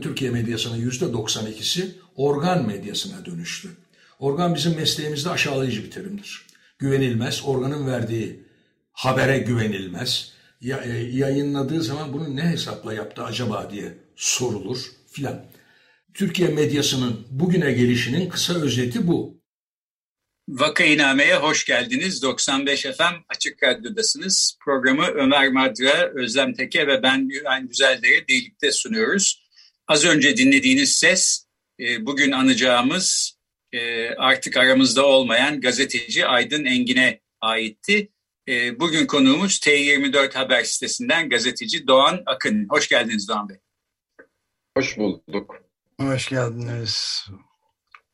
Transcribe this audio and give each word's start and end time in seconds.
Türkiye 0.00 0.30
medyasının 0.30 0.76
yüzde 0.76 1.04
92'si 1.04 1.86
organ 2.16 2.66
medyasına 2.66 3.24
dönüştü. 3.24 3.68
Organ 4.18 4.54
bizim 4.54 4.76
mesleğimizde 4.76 5.30
aşağılayıcı 5.30 5.84
bir 5.84 5.90
terimdir. 5.90 6.46
Güvenilmez, 6.78 7.42
organın 7.44 7.86
verdiği 7.86 8.42
habere 8.92 9.38
güvenilmez. 9.38 10.32
Ya, 10.60 10.78
e, 10.84 10.88
yayınladığı 10.92 11.82
zaman 11.82 12.12
bunu 12.12 12.36
ne 12.36 12.42
hesapla 12.42 12.94
yaptı 12.94 13.24
acaba 13.24 13.70
diye 13.72 13.94
sorulur 14.16 14.78
filan. 15.10 15.44
Türkiye 16.14 16.48
medyasının 16.48 17.26
bugüne 17.30 17.72
gelişinin 17.72 18.28
kısa 18.28 18.54
özeti 18.54 19.06
bu. 19.06 19.40
Vakainame'ye 20.48 21.36
hoş 21.36 21.64
geldiniz. 21.64 22.22
95 22.22 22.82
FM 22.82 23.14
Açık 23.28 23.62
Radyo'dasınız. 23.62 24.56
Programı 24.64 25.06
Ömer 25.06 25.48
Madra, 25.48 26.10
Özlem 26.14 26.54
Teke 26.54 26.86
ve 26.86 27.02
ben 27.02 27.28
Güven 27.28 27.68
Güzeldere 27.68 28.28
birlikte 28.28 28.72
sunuyoruz. 28.72 29.39
Az 29.90 30.04
önce 30.04 30.36
dinlediğiniz 30.36 30.98
ses 30.98 31.46
e, 31.80 32.06
bugün 32.06 32.32
anacağımız 32.32 33.38
e, 33.72 34.10
artık 34.14 34.56
aramızda 34.56 35.06
olmayan 35.06 35.60
gazeteci 35.60 36.26
Aydın 36.26 36.64
Engin'e 36.64 37.20
aitti. 37.40 38.10
E, 38.48 38.80
bugün 38.80 39.06
konuğumuz 39.06 39.58
T24 39.58 40.34
Haber 40.34 40.62
sitesinden 40.62 41.28
gazeteci 41.28 41.86
Doğan 41.86 42.22
Akın. 42.26 42.66
Hoş 42.68 42.88
geldiniz 42.88 43.28
Doğan 43.28 43.48
Bey. 43.48 43.56
Hoş 44.76 44.98
bulduk. 44.98 45.56
Hoş 46.00 46.28
geldiniz. 46.28 47.24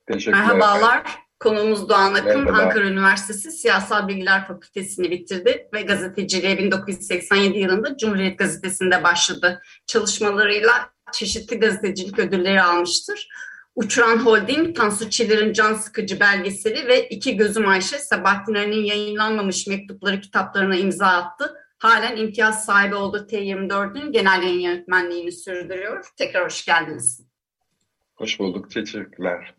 Teşekkürler. 0.09 0.41
Merhabalar. 0.41 1.03
Konuğumuz 1.41 1.89
Doğan 1.89 2.15
Akın, 2.15 2.45
Merhaba. 2.45 2.63
Ankara 2.63 2.85
Üniversitesi 2.85 3.53
Siyasal 3.53 4.09
Bilgiler 4.09 4.47
Fakültesini 4.47 5.11
bitirdi 5.11 5.69
ve 5.75 5.83
gazeteciliğe 5.83 6.59
1987 6.59 7.59
yılında 7.59 7.97
Cumhuriyet 7.97 8.39
Gazetesi'nde 8.39 9.03
başladı. 9.03 9.63
Çalışmalarıyla 9.87 10.96
çeşitli 11.13 11.59
gazetecilik 11.59 12.19
ödülleri 12.19 12.63
almıştır. 12.63 13.29
Uçuran 13.75 14.17
Holding, 14.17 14.77
Tansu 14.77 15.11
Çiller'in 15.11 15.53
Can 15.53 15.75
Sıkıcı 15.75 16.21
belgeseli 16.21 16.87
ve 16.87 17.09
İki 17.09 17.37
Gözüm 17.37 17.69
Ayşe, 17.69 17.99
Sabahattin 17.99 18.55
Ali'nin 18.55 18.85
yayınlanmamış 18.85 19.67
mektupları 19.67 20.21
kitaplarına 20.21 20.77
imza 20.77 21.07
attı. 21.07 21.55
Halen 21.79 22.17
imtiyaz 22.17 22.65
sahibi 22.65 22.95
olduğu 22.95 23.27
T24'ün 23.27 24.13
genel 24.13 24.43
yayın 24.43 24.61
yönetmenliğini 24.61 25.33
sürdürüyor. 25.33 26.07
Tekrar 26.17 26.45
hoş 26.45 26.65
geldiniz. 26.65 27.27
Hoş 28.15 28.39
bulduk, 28.39 28.71
teşekkürler. 28.71 29.55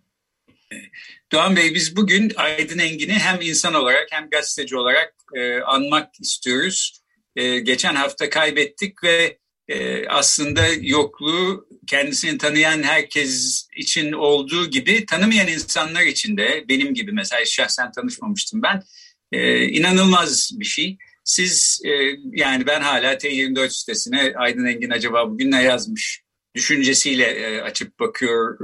Doğan 1.31 1.55
Bey 1.55 1.75
biz 1.75 1.95
bugün 1.95 2.31
Aydın 2.35 2.79
Engin'i 2.79 3.13
hem 3.13 3.41
insan 3.41 3.73
olarak 3.73 4.07
hem 4.11 4.29
gazeteci 4.29 4.77
olarak 4.77 5.15
e, 5.35 5.61
anmak 5.61 6.19
istiyoruz. 6.19 7.01
E, 7.35 7.59
geçen 7.59 7.95
hafta 7.95 8.29
kaybettik 8.29 9.03
ve 9.03 9.37
e, 9.67 10.07
aslında 10.07 10.67
yokluğu 10.81 11.67
kendisini 11.87 12.37
tanıyan 12.37 12.83
herkes 12.83 13.67
için 13.75 14.11
olduğu 14.11 14.69
gibi 14.69 15.05
tanımayan 15.05 15.47
insanlar 15.47 16.03
için 16.03 16.37
de 16.37 16.65
benim 16.69 16.93
gibi 16.93 17.11
mesela 17.11 17.45
şahsen 17.45 17.91
tanışmamıştım 17.91 18.61
ben. 18.61 18.83
E, 19.31 19.65
inanılmaz 19.65 20.51
bir 20.53 20.65
şey. 20.65 20.97
Siz 21.23 21.81
e, 21.85 21.89
yani 22.31 22.67
ben 22.67 22.81
hala 22.81 23.13
T24 23.13 23.69
sitesine 23.69 24.33
Aydın 24.35 24.65
Engin 24.65 24.89
acaba 24.89 25.29
bugün 25.29 25.51
ne 25.51 25.63
yazmış 25.63 26.21
düşüncesiyle 26.55 27.25
e, 27.25 27.61
açıp 27.61 27.99
bakıyor 27.99 28.59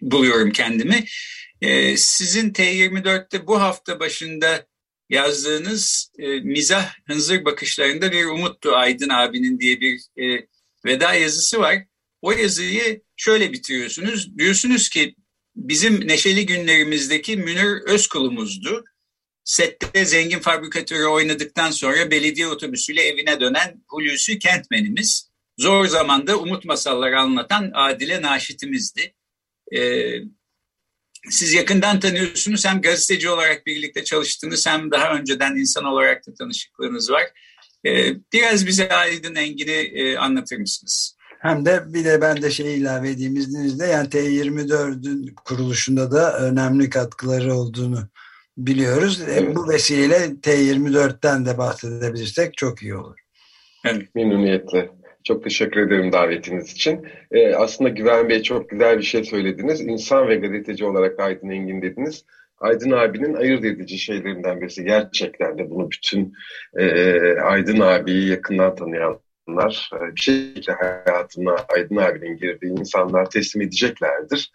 buluyorum 0.00 0.50
kendimi. 0.50 1.04
E, 1.60 1.96
sizin 1.96 2.50
T24'te 2.50 3.46
bu 3.46 3.60
hafta 3.60 4.00
başında 4.00 4.66
yazdığınız 5.10 6.10
e, 6.18 6.40
mizah 6.40 6.94
hınzır 7.06 7.44
bakışlarında 7.44 8.12
bir 8.12 8.24
umuttu 8.24 8.72
Aydın 8.74 9.08
abinin 9.08 9.60
diye 9.60 9.80
bir 9.80 10.00
e, 10.22 10.46
veda 10.84 11.14
yazısı 11.14 11.60
var. 11.60 11.84
O 12.22 12.32
yazıyı 12.32 13.02
şöyle 13.16 13.52
bitiriyorsunuz. 13.52 14.38
Diyorsunuz 14.38 14.88
ki 14.88 15.14
bizim 15.56 16.08
neşeli 16.08 16.46
günlerimizdeki 16.46 17.36
Münir 17.36 17.82
Özkul'umuzdu. 17.86 18.84
Sette 19.44 20.04
zengin 20.04 20.38
fabrikatörü 20.38 21.06
oynadıktan 21.06 21.70
sonra 21.70 22.10
belediye 22.10 22.46
otobüsüyle 22.46 23.02
evine 23.02 23.40
dönen 23.40 23.84
Hulusi 23.88 24.38
Kentmen'imiz. 24.38 25.30
Zor 25.58 25.86
zamanda 25.86 26.38
umut 26.38 26.64
masalları 26.64 27.20
anlatan 27.20 27.70
Adile 27.74 28.22
Naşit'imizdi. 28.22 29.14
Ee, 29.76 30.20
siz 31.30 31.52
yakından 31.52 32.00
tanıyorsunuz 32.00 32.66
hem 32.66 32.80
gazeteci 32.80 33.28
olarak 33.28 33.66
birlikte 33.66 34.04
çalıştığınız 34.04 34.66
hem 34.66 34.90
daha 34.90 35.14
önceden 35.14 35.56
insan 35.56 35.84
olarak 35.84 36.26
da 36.26 36.34
tanışıklığınız 36.34 37.10
var. 37.10 37.22
Ee, 37.86 38.14
biraz 38.32 38.66
bize 38.66 38.88
Aydın 38.88 39.34
Engin'i 39.34 39.70
e, 39.70 40.16
anlatır 40.16 40.56
mısınız? 40.56 41.16
Hem 41.40 41.64
de 41.64 41.82
bir 41.86 42.04
de 42.04 42.20
ben 42.20 42.42
de 42.42 42.50
şey 42.50 42.78
ilave 42.78 43.10
edeyim 43.10 43.36
izninizle 43.36 43.86
yani 43.86 44.08
T24'ün 44.08 45.34
kuruluşunda 45.44 46.10
da 46.10 46.38
önemli 46.38 46.90
katkıları 46.90 47.54
olduğunu 47.54 48.08
biliyoruz. 48.56 49.20
E, 49.20 49.32
evet. 49.32 49.56
Bu 49.56 49.68
vesileyle 49.68 50.26
T24'ten 50.26 51.46
de 51.46 51.58
bahsedebilirsek 51.58 52.56
çok 52.56 52.82
iyi 52.82 52.96
olur. 52.96 53.16
Evet. 53.84 54.14
Memnuniyetle. 54.14 54.90
Çok 55.26 55.44
teşekkür 55.44 55.80
ederim 55.80 56.12
davetiniz 56.12 56.72
için. 56.72 57.06
Ee, 57.30 57.54
aslında 57.54 57.90
Güven 57.90 58.28
Bey 58.28 58.42
çok 58.42 58.70
güzel 58.70 58.98
bir 58.98 59.02
şey 59.02 59.24
söylediniz. 59.24 59.80
İnsan 59.80 60.28
ve 60.28 60.36
gazeteci 60.36 60.84
olarak 60.84 61.20
Aydın 61.20 61.50
Engin 61.50 61.82
dediniz. 61.82 62.24
Aydın 62.58 62.90
abinin 62.90 63.34
ayırt 63.34 63.64
edici 63.64 63.98
şeylerinden 63.98 64.60
birisi. 64.60 64.84
Gerçekten 64.84 65.58
de 65.58 65.70
bunu 65.70 65.90
bütün 65.90 66.34
e, 66.76 66.86
Aydın 67.40 67.80
abiyi 67.80 68.28
yakından 68.28 68.74
tanıyanlar 68.74 69.90
e, 69.94 70.16
bir 70.16 70.20
şekilde 70.20 70.72
hayatına 70.72 71.56
Aydın 71.68 71.96
abinin 71.96 72.36
girdiği 72.36 72.70
insanlar 72.80 73.30
teslim 73.30 73.62
edeceklerdir. 73.62 74.52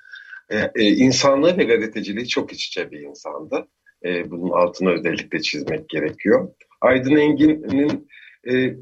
E, 0.49 0.57
e, 0.75 0.83
insanlığı 0.83 1.57
ve 1.57 1.63
gazeteciliği 1.63 2.27
çok 2.27 2.53
iç 2.53 2.67
içe 2.67 2.91
bir 2.91 2.99
insandı. 2.99 3.67
E, 4.05 4.31
bunun 4.31 4.49
altını 4.49 4.91
özellikle 4.91 5.41
çizmek 5.41 5.89
gerekiyor. 5.89 6.49
Aydın 6.81 7.15
Engin'in 7.15 8.07
e, 8.51 8.75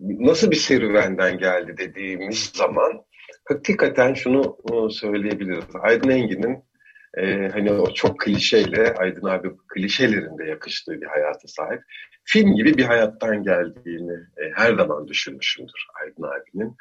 nasıl 0.00 0.50
bir 0.50 0.56
serüvenden 0.56 1.38
geldi 1.38 1.74
dediğimiz 1.78 2.50
zaman 2.54 3.04
hakikaten 3.44 4.14
şunu 4.14 4.58
söyleyebiliriz. 4.90 5.64
Aydın 5.82 6.08
Engin'in 6.08 6.64
e, 7.16 7.48
hani 7.48 7.72
o 7.72 7.94
çok 7.94 8.20
klişeyle 8.20 8.94
Aydın 8.94 9.26
abi 9.26 9.48
klişelerinde 9.68 10.44
yakıştığı 10.44 11.00
bir 11.00 11.06
hayata 11.06 11.48
sahip. 11.48 11.80
Film 12.24 12.54
gibi 12.54 12.76
bir 12.78 12.84
hayattan 12.84 13.42
geldiğini 13.42 14.12
e, 14.12 14.50
her 14.54 14.74
zaman 14.74 15.08
düşünmüşümdür 15.08 15.86
Aydın 16.02 16.22
abinin. 16.22 16.76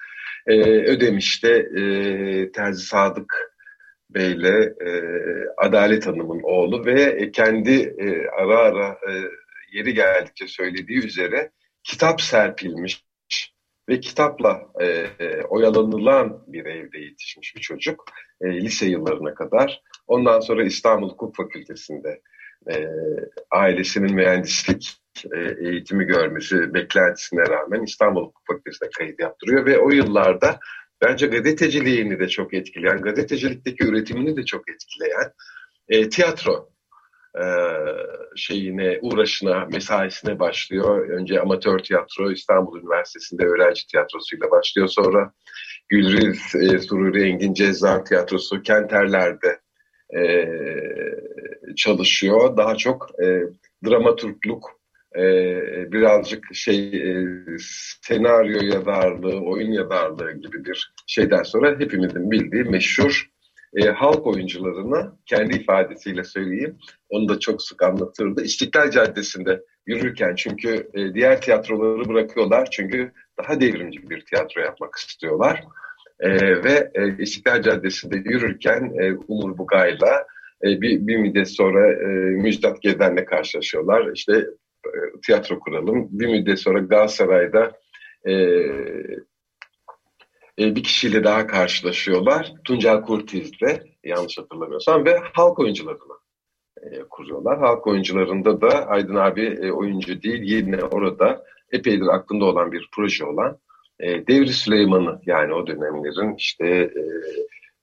E, 0.48 0.54
Ödemiş'te 0.92 1.50
e, 1.50 2.52
Terzi 2.52 2.86
Sadık 2.86 3.56
Bey'le 4.10 4.74
e, 4.86 5.02
Adalet 5.58 6.08
Hanım'ın 6.08 6.42
oğlu 6.44 6.86
ve 6.86 7.32
kendi 7.32 7.74
e, 7.74 8.28
ara 8.28 8.58
ara 8.58 8.88
e, 8.88 9.12
yeri 9.72 9.94
geldikçe 9.94 10.48
söylediği 10.48 11.06
üzere 11.06 11.52
kitap 11.84 12.22
serpilmiş 12.22 13.06
ve 13.90 14.00
kitapla 14.00 14.62
e, 14.80 14.86
e, 14.86 15.42
oyalanılan 15.44 16.44
bir 16.48 16.66
evde 16.66 17.00
yetişmiş 17.00 17.56
bir 17.56 17.62
çocuk 17.62 18.06
e, 18.42 18.62
lise 18.62 18.86
yıllarına 18.86 19.34
kadar. 19.34 19.82
Ondan 20.08 20.40
sonra 20.40 20.64
İstanbul 20.64 21.10
Hukuk 21.10 21.36
Fakültesi'nde 21.36 22.22
e, 22.72 22.88
ailesinin 23.52 24.16
mühendislik 24.16 25.02
e, 25.36 25.68
eğitimi 25.68 26.06
görmesi 26.06 26.74
beklentisine 26.74 27.42
rağmen 27.42 27.84
İstanbul 27.84 28.22
Hukuk 28.22 28.44
Fakültesi'ne 28.48 28.90
kayıt 28.90 29.20
yaptırıyor 29.20 29.66
ve 29.66 29.80
o 29.80 29.90
yıllarda 29.90 30.60
bence 31.02 31.28
gazeteciliğini 31.28 32.20
de 32.20 32.28
çok 32.28 32.54
etkileyen, 32.54 33.02
gazetecilikteki 33.02 33.88
üretimini 33.88 34.38
de 34.38 34.46
çok 34.46 34.70
etkileyen 34.70 35.32
e, 35.90 36.10
tiyatro 36.10 36.71
e, 37.38 37.46
şeyine, 38.36 39.00
uğraşına, 39.02 39.66
mesaisine 39.66 40.40
başlıyor. 40.40 41.10
Önce 41.10 41.42
amatör 41.42 41.80
tiyatro 41.80 42.32
İstanbul 42.32 42.80
Üniversitesi'nde 42.80 43.46
öğrenci 43.46 43.88
tiyatrosuyla 43.88 44.52
başlıyor. 44.52 44.88
Sonra 44.88 45.34
Gülriz 45.90 46.56
e, 46.56 46.80
Sururi 46.80 47.24
Engin 47.24 47.54
Cezan 47.54 48.04
Tiyatrosu 48.04 48.62
Kenterler'de 48.62 49.60
e, 50.18 50.46
çalışıyor. 51.76 52.58
Daha 52.58 52.76
çok 52.76 53.10
e, 53.24 53.42
dramaturgluk, 53.86 54.82
e, 55.16 55.22
birazcık 55.92 56.46
şey 56.54 56.88
e, 56.88 57.28
senaryo 58.02 58.62
yazarlığı, 58.62 59.40
oyun 59.40 59.72
yazarlığı 59.72 60.32
gibi 60.32 60.66
bir 60.66 60.94
şeyden 61.08 61.44
sonra 61.44 61.80
hepimizin 61.80 62.32
bildiği 62.32 62.64
meşhur 62.64 63.30
e, 63.76 63.86
halk 63.90 64.28
oyuncularını 64.28 65.12
kendi 65.26 65.56
ifadesiyle 65.56 66.24
söyleyeyim. 66.24 66.78
Onu 67.10 67.30
da 67.30 67.40
çok 67.40 67.62
sık 67.62 67.84
anlatırdı. 67.84 68.44
İstiklal 68.44 68.92
Caddesi'nde 68.92 69.62
yürürken 69.86 70.36
çünkü 70.36 70.90
e, 70.94 71.14
diğer 71.14 71.42
tiyatroları 71.42 72.10
bırakıyorlar 72.10 72.68
çünkü 72.72 73.12
daha 73.40 73.62
devrimci 73.62 74.10
bir 74.10 74.26
tiyatro 74.26 74.62
yapmak 74.62 74.96
istiyorlar. 74.96 75.64
E, 76.20 76.30
ve 76.64 76.92
e, 76.94 77.18
İstiklal 77.18 77.62
Caddesi'nde 77.62 78.16
yürürken 78.16 78.94
e, 79.00 79.14
Umur 79.28 79.58
Bugay'la 79.58 80.28
e, 80.64 80.82
bir, 80.82 81.08
bir 81.08 81.18
müddet 81.18 81.50
sonra 81.50 81.92
e, 81.92 82.06
Müjdat 82.42 82.82
Gezen'le 82.82 83.26
karşılaşıyorlar. 83.26 84.12
İşte 84.16 84.34
e, 84.86 84.92
tiyatro 85.26 85.60
kuralım. 85.60 86.08
Bir 86.12 86.28
müddet 86.28 86.60
sonra 86.60 86.80
Galatasaray'da 86.80 87.72
e, 88.28 88.34
e, 90.60 90.76
bir 90.76 90.84
kişiyle 90.84 91.24
daha 91.24 91.48
karşılaşıyorlar. 91.48 92.54
Tuncel 92.64 93.02
Kurtiz'le 93.02 93.82
yanlış 94.04 94.38
hatırlamıyorsam 94.38 95.06
ve 95.06 95.20
halk 95.34 95.60
oyuncularını 95.60 96.14
e, 96.82 97.00
kuruyorlar. 97.10 97.60
Halk 97.60 97.88
oyuncularında 97.88 98.62
da 98.62 98.88
Aydın 98.88 99.16
abi 99.16 99.46
e, 99.46 99.72
oyuncu 99.72 100.22
değil 100.22 100.42
yine 100.44 100.84
orada 100.84 101.44
epeydir 101.72 102.08
aklında 102.08 102.46
olan 102.46 102.72
bir 102.72 102.90
proje 102.96 103.26
olan 103.26 103.58
Devri 104.02 104.54
Süleyman'ı 104.54 105.22
yani 105.26 105.54
o 105.54 105.68
dönemlerin 105.68 106.36
işte 106.36 106.92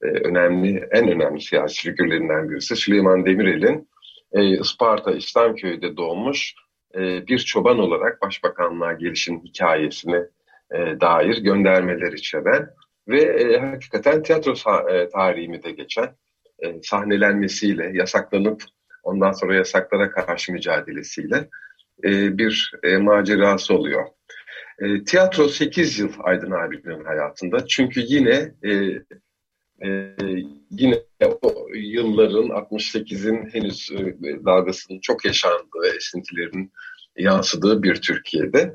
önemli 0.01 0.89
en 0.91 1.09
önemli 1.09 1.41
siyasi 1.41 1.83
figürlerinden 1.83 2.51
birisi 2.51 2.77
Süleyman 2.77 3.27
Demirel'in 3.27 3.89
e, 4.33 4.61
Isparta 4.61 5.11
İslamköy'de 5.11 5.97
doğmuş 5.97 6.55
bir 6.99 7.39
çoban 7.39 7.79
olarak 7.79 8.23
başbakanlığa 8.23 8.93
gelişin 8.93 9.41
hikayesini 9.45 10.25
e, 10.75 11.01
dair 11.01 11.39
göndermeler 11.39 12.13
içeren 12.13 12.71
ve 13.09 13.23
e, 13.23 13.59
hakikaten 13.59 14.23
tiyatro 14.23 14.55
e, 14.91 15.09
tarihimi 15.09 15.63
de 15.63 15.71
geçen 15.71 16.15
sahnelenmesiyle 16.83 17.91
yasaklanıp 17.95 18.63
ondan 19.03 19.33
sonra 19.33 19.55
yasaklara 19.55 20.11
karşı 20.11 20.53
mücadelesiyle 20.53 21.49
bir 22.39 22.73
macerası 23.01 23.75
oluyor. 23.75 24.07
Tiyatro 25.07 25.49
8 25.49 25.99
yıl 25.99 26.13
Aydın 26.19 26.51
abinin 26.51 27.05
hayatında 27.05 27.67
çünkü 27.67 28.01
yine 28.01 28.53
yine 30.71 30.95
o 31.43 31.69
yılların 31.75 32.49
68'in 32.49 33.51
henüz 33.53 33.91
e, 33.93 34.45
dalgasının 34.45 35.01
çok 35.01 35.25
yaşandığı 35.25 35.83
ve 35.83 35.89
esintilerin 35.89 36.73
yansıdığı 37.17 37.83
bir 37.83 37.95
Türkiye'de 37.95 38.75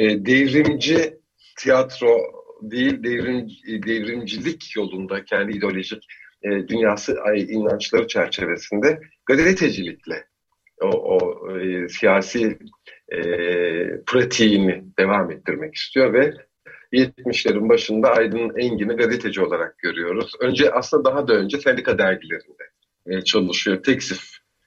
e, 0.00 0.26
devrimci 0.26 1.14
tiyatro 1.58 2.18
değil 2.62 3.02
devrim, 3.02 3.48
devrimcilik 3.66 4.76
yolunda 4.76 5.24
kendi 5.24 5.56
ideolojik 5.56 6.06
e, 6.42 6.68
dünyası 6.68 7.16
inançları 7.36 8.06
çerçevesinde 8.06 9.00
gazetecilikle 9.26 10.24
o, 10.80 10.88
o 10.88 11.50
e, 11.58 11.88
siyasi 11.88 12.58
e, 13.12 13.20
pratiğini 14.06 14.84
devam 14.98 15.30
ettirmek 15.30 15.74
istiyor 15.74 16.12
ve 16.12 16.34
70'lerin 16.92 17.68
başında 17.68 18.12
Aydın 18.12 18.58
Engin'i 18.58 18.96
gazeteci 18.96 19.42
olarak 19.42 19.78
görüyoruz. 19.78 20.32
Önce 20.40 20.70
aslında 20.70 21.04
daha 21.04 21.28
da 21.28 21.34
önce 21.34 21.58
sendika 21.58 21.98
dergilerinde 21.98 22.64
e, 23.06 23.20
çalışıyor. 23.20 23.82
Teksif 23.82 24.20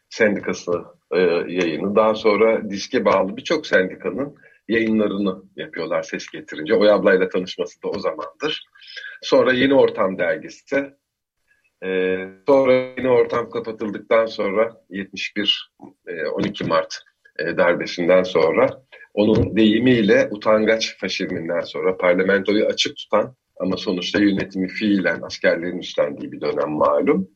sendikası 0.09 0.71
e, 1.11 1.19
yayını. 1.47 1.95
Daha 1.95 2.15
sonra 2.15 2.69
diske 2.69 3.05
bağlı 3.05 3.37
birçok 3.37 3.67
sendikanın 3.67 4.35
yayınlarını 4.67 5.43
yapıyorlar 5.55 6.03
ses 6.03 6.27
getirince. 6.27 6.75
Oya 6.75 6.95
ablayla 6.95 7.29
tanışması 7.29 7.83
da 7.83 7.87
o 7.87 7.99
zamandır. 7.99 8.63
Sonra 9.21 9.53
Yeni 9.53 9.73
Ortam 9.73 10.17
dergisi. 10.17 10.93
Ee, 11.85 12.27
sonra 12.47 12.73
Yeni 12.73 13.09
Ortam 13.09 13.49
kapatıldıktan 13.49 14.25
sonra 14.25 14.81
71 14.89 15.71
e, 16.07 16.27
12 16.27 16.63
Mart 16.63 16.95
e, 17.39 17.57
darbesinden 17.57 18.23
sonra 18.23 18.69
onun 19.13 19.55
deyimiyle 19.55 20.29
utangaç 20.31 20.97
faşizminden 20.97 21.61
sonra 21.61 21.97
parlamentoyu 21.97 22.65
açık 22.65 22.97
tutan 22.97 23.35
ama 23.59 23.77
sonuçta 23.77 24.19
yönetimi 24.19 24.67
fiilen 24.67 25.21
askerlerin 25.21 25.77
üstlendiği 25.77 26.31
bir 26.31 26.41
dönem 26.41 26.69
malum. 26.69 27.29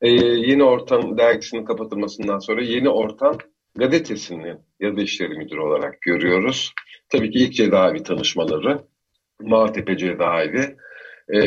Ee, 0.00 0.08
yeni 0.10 0.64
Ortam 0.64 1.18
dergisinin 1.18 1.64
kapatılmasından 1.64 2.38
sonra 2.38 2.62
Yeni 2.62 2.88
Ortam 2.88 3.38
gazetesinin 3.76 4.58
yazı 4.80 5.00
işleri 5.00 5.38
müdürü 5.38 5.60
olarak 5.60 6.00
görüyoruz. 6.00 6.72
Tabii 7.08 7.30
ki 7.30 7.38
ilk 7.38 7.52
cezaevi 7.52 8.02
tanışmaları, 8.02 8.84
Maltepe 9.40 9.96
cezaevi. 9.96 10.76
E, 11.28 11.38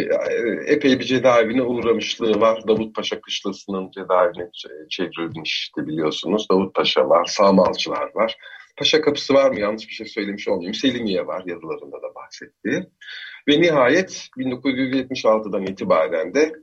epey 0.68 1.00
bir 1.00 1.04
cezaevine 1.04 1.62
uğramışlığı 1.62 2.42
var. 2.42 2.68
Davutpaşa 2.68 3.22
Kışlası'nın 3.22 3.92
cezaevine 3.92 4.50
çevrilmişti 4.90 5.88
biliyorsunuz. 5.88 6.48
Davutpaşa 6.52 7.10
var, 7.10 7.26
Sağmalçılar 7.26 8.10
var. 8.16 8.38
Paşa 8.78 9.02
Kapısı 9.02 9.34
var 9.34 9.52
mı? 9.52 9.60
Yanlış 9.60 9.90
bir 9.90 9.94
şey 9.94 10.08
söylemiş 10.08 10.48
olmayayım. 10.48 10.74
Selimiye 10.74 11.28
var 11.28 11.44
yazılarında 11.46 11.98
da 12.02 12.16
bahsettiği. 12.16 12.84
Ve 13.48 13.62
nihayet 13.62 14.30
1976'dan 14.38 15.64
itibaren 15.64 16.34
de 16.34 16.54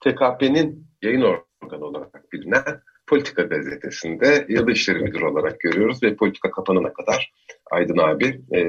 TKP'nin 0.00 0.86
yayın 1.02 1.22
organı 1.62 1.84
olarak 1.84 2.32
bilinen 2.32 2.82
Politika 3.06 3.42
gazetesinde 3.42 4.46
yazı 4.48 4.70
işleri 4.70 4.98
müdürü 4.98 5.24
olarak 5.24 5.60
görüyoruz 5.60 6.02
ve 6.02 6.16
politika 6.16 6.50
kapanana 6.50 6.92
kadar 6.92 7.32
Aydın 7.72 7.98
abi 7.98 8.40
e, 8.52 8.62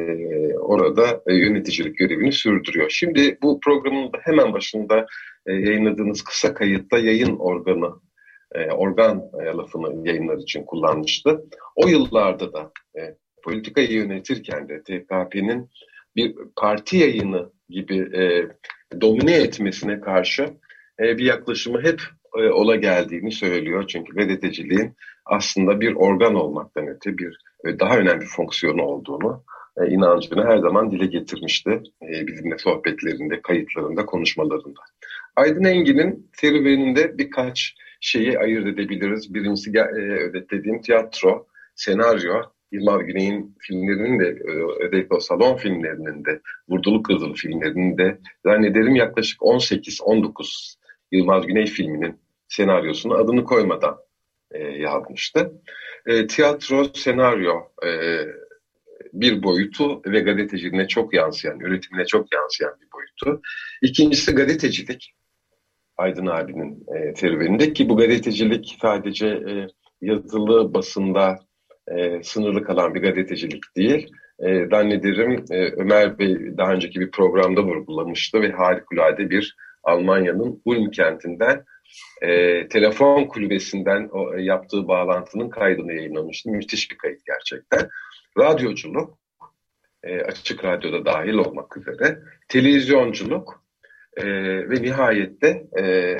orada 0.57 1.24
e, 1.27 1.35
yöneticilik 1.35 1.97
görevini 1.97 2.31
sürdürüyor. 2.31 2.89
Şimdi 2.89 3.38
bu 3.41 3.59
programın 3.59 4.13
da 4.13 4.18
hemen 4.21 4.53
başında 4.53 5.06
e, 5.45 5.53
yayınladığınız 5.53 6.21
kısa 6.21 6.53
kayıtta 6.53 6.97
yayın 6.97 7.38
organı, 7.38 7.91
e, 8.56 8.71
organ 8.71 9.21
e, 9.41 9.45
lafını 9.45 10.07
yayınlar 10.07 10.38
için 10.38 10.63
kullanmıştı. 10.63 11.44
O 11.75 11.88
yıllarda 11.88 12.53
da 12.53 12.71
e, 13.00 13.15
politikayı 13.44 13.91
yönetirken 13.91 14.69
de 14.69 14.84
TKP'nin 14.84 15.69
bir 16.15 16.36
parti 16.55 16.98
yayını 16.98 17.51
gibi 17.69 17.98
e, 17.98 18.48
domine 19.01 19.36
etmesine 19.36 20.00
karşı 20.00 20.43
e, 21.00 21.17
bir 21.17 21.25
yaklaşımı 21.25 21.81
hep 21.81 22.01
e, 22.37 22.49
ola 22.49 22.75
geldiğini 22.75 23.31
söylüyor. 23.31 23.87
Çünkü 23.87 24.13
gazeteciliğin 24.15 24.93
aslında 25.25 25.81
bir 25.81 25.95
organ 25.95 26.35
olmaktan 26.35 26.87
öte 26.87 27.17
bir 27.17 27.37
e, 27.65 27.79
daha 27.79 27.97
önemli 27.97 28.25
fonksiyonu 28.25 28.81
olduğunu 28.81 29.43
e, 29.77 29.87
inancını 29.87 30.45
her 30.45 30.57
zaman 30.57 30.91
dile 30.91 31.05
getirmişti 31.05 31.81
e, 32.01 32.27
bizimle 32.27 32.57
sohbetlerinde, 32.57 33.41
kayıtlarında, 33.41 34.05
konuşmalarında. 34.05 34.81
Aydın 35.35 35.63
Engin'in 35.63 36.29
serüveninde 36.33 37.17
birkaç 37.17 37.75
şeyi 38.01 38.39
ayırt 38.39 38.67
edebiliriz. 38.67 39.33
Birincisi 39.33 39.77
e, 39.77 40.27
özetlediğim 40.27 40.81
tiyatro, 40.81 41.47
senaryo, 41.75 42.41
Yılmaz 42.71 43.05
Güney'in 43.05 43.55
filmlerinin 43.59 44.19
de 44.19 44.37
özellikle 44.79 45.15
o 45.15 45.19
salon 45.19 45.57
filmlerinin 45.57 46.25
de 46.25 46.41
Vurdulu 46.69 47.03
Kızıl 47.03 47.33
filmlerinin 47.33 47.97
de 47.97 48.19
zannederim 48.45 48.95
yaklaşık 48.95 49.41
18-19 49.41 50.75
Yılmaz 51.11 51.47
Güney 51.47 51.65
filminin 51.65 52.23
senaryosunu 52.53 53.13
adını 53.13 53.43
koymadan 53.43 53.98
e, 54.51 54.60
yazmıştı. 54.60 55.62
E, 56.05 56.27
tiyatro, 56.27 56.83
senaryo 56.93 57.55
e, 57.86 57.89
bir 59.13 59.43
boyutu 59.43 60.01
ve 60.05 60.19
gazeteciliğine 60.19 60.88
çok 60.88 61.13
yansıyan, 61.13 61.60
üretimine 61.60 62.05
çok 62.05 62.33
yansıyan 62.33 62.74
bir 62.81 62.88
boyutu. 62.91 63.41
İkincisi 63.81 64.36
gazetecilik. 64.36 65.13
Aydın 65.98 66.25
abinin 66.25 66.86
e, 66.95 67.15
serüveninde 67.15 67.74
ki 67.74 67.89
bu 67.89 67.98
gazetecilik 67.98 68.77
sadece 68.81 69.27
e, 69.27 69.67
yazılı 70.01 70.74
basında 70.74 71.39
e, 71.88 72.24
sınırlı 72.24 72.63
kalan 72.63 72.95
bir 72.95 73.01
gazetecilik 73.01 73.63
değil. 73.77 74.12
E, 74.39 74.67
zannederim 74.67 75.45
e, 75.51 75.72
Ömer 75.72 76.19
Bey 76.19 76.38
daha 76.57 76.74
önceki 76.74 77.00
bir 77.00 77.12
programda 77.12 77.63
vurgulamıştı 77.63 78.41
ve 78.41 78.51
harikulade 78.51 79.29
bir 79.29 79.55
Almanya'nın 79.83 80.61
Ulm 80.65 80.91
kentinden 80.91 81.65
e, 82.21 82.67
telefon 82.67 83.25
kulübesinden 83.25 84.09
o, 84.11 84.35
e, 84.35 84.41
yaptığı 84.41 84.87
bağlantının 84.87 85.49
kaydını 85.49 85.93
yayınlamıştı. 85.93 86.49
Müthiş 86.49 86.91
bir 86.91 86.97
kayıt 86.97 87.25
gerçekten. 87.25 87.89
Radyoculuk, 88.37 89.17
e, 90.03 90.21
açık 90.21 90.63
radyoda 90.63 91.05
dahil 91.05 91.33
olmak 91.33 91.77
üzere, 91.77 92.19
televizyonculuk 92.47 93.63
e, 94.17 94.25
ve 94.69 94.81
nihayette 94.81 95.63
e, 95.79 96.17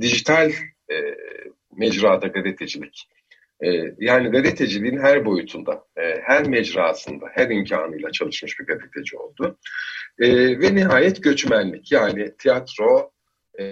dijital 0.00 0.50
e, 0.90 0.96
mecrada 1.76 2.26
gazetecilik. 2.26 3.08
E, 3.64 3.94
yani 3.98 4.28
gazeteciliğin 4.28 4.98
her 4.98 5.24
boyutunda, 5.24 5.84
e, 5.96 6.20
her 6.22 6.48
mecrasında, 6.48 7.26
her 7.32 7.50
imkanıyla 7.50 8.12
çalışmış 8.12 8.60
bir 8.60 8.66
gazeteci 8.66 9.16
oldu. 9.16 9.58
E, 10.18 10.60
ve 10.60 10.74
nihayet 10.74 11.22
göçmenlik 11.22 11.92
yani 11.92 12.36
tiyatro, 12.38 13.10
e, 13.58 13.64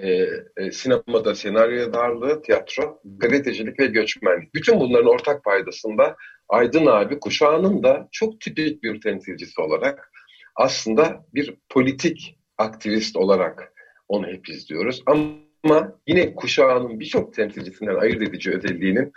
e, 0.57 0.73
sinemada 0.73 1.35
senaryo 1.35 1.77
yazarlığı, 1.77 2.43
tiyatro, 2.43 3.01
gazetecilik 3.05 3.81
ve 3.81 3.87
göçmenlik. 3.87 4.55
Bütün 4.55 4.81
bunların 4.81 5.11
ortak 5.11 5.45
paydasında 5.45 6.17
Aydın 6.49 6.87
abi 6.87 7.21
kuşağının 7.21 7.83
da 7.83 8.09
çok 8.13 8.41
tipik 8.41 8.83
bir 8.83 9.01
temsilcisi 9.01 9.61
olarak 9.61 10.11
aslında 10.55 11.27
bir 11.35 11.55
politik 11.69 12.39
aktivist 12.59 13.17
olarak 13.17 13.73
onu 14.09 14.27
hep 14.27 14.49
izliyoruz. 14.49 15.03
Ama 15.07 15.99
yine 16.07 16.35
kuşağının 16.35 17.01
birçok 17.01 17.35
temsilcisinden 17.35 17.95
ayırt 17.95 18.23
edici 18.23 18.51
özelliğinin 18.51 19.13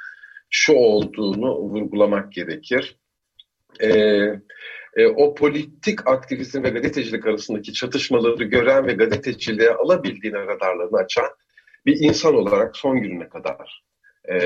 şu 0.50 0.74
olduğunu 0.74 1.56
vurgulamak 1.56 2.34
gerekir. 2.34 2.98
Ee, 3.82 3.90
e, 4.98 5.08
o 5.08 5.36
politik 5.36 6.08
aktivizm 6.08 6.64
ve 6.64 6.70
gazetecilik 6.70 7.26
arasındaki 7.26 7.74
çatışmaları 7.74 8.44
gören 8.44 8.88
ve 8.88 8.94
gazeteciliğe 8.94 9.70
alabildiğine 9.70 10.40
radarlarını 10.40 10.98
açan 10.98 11.30
bir 11.86 11.98
insan 12.00 12.36
olarak 12.36 12.78
son 12.78 13.02
gününe 13.02 13.30
kadar 13.30 13.84
e, 14.32 14.40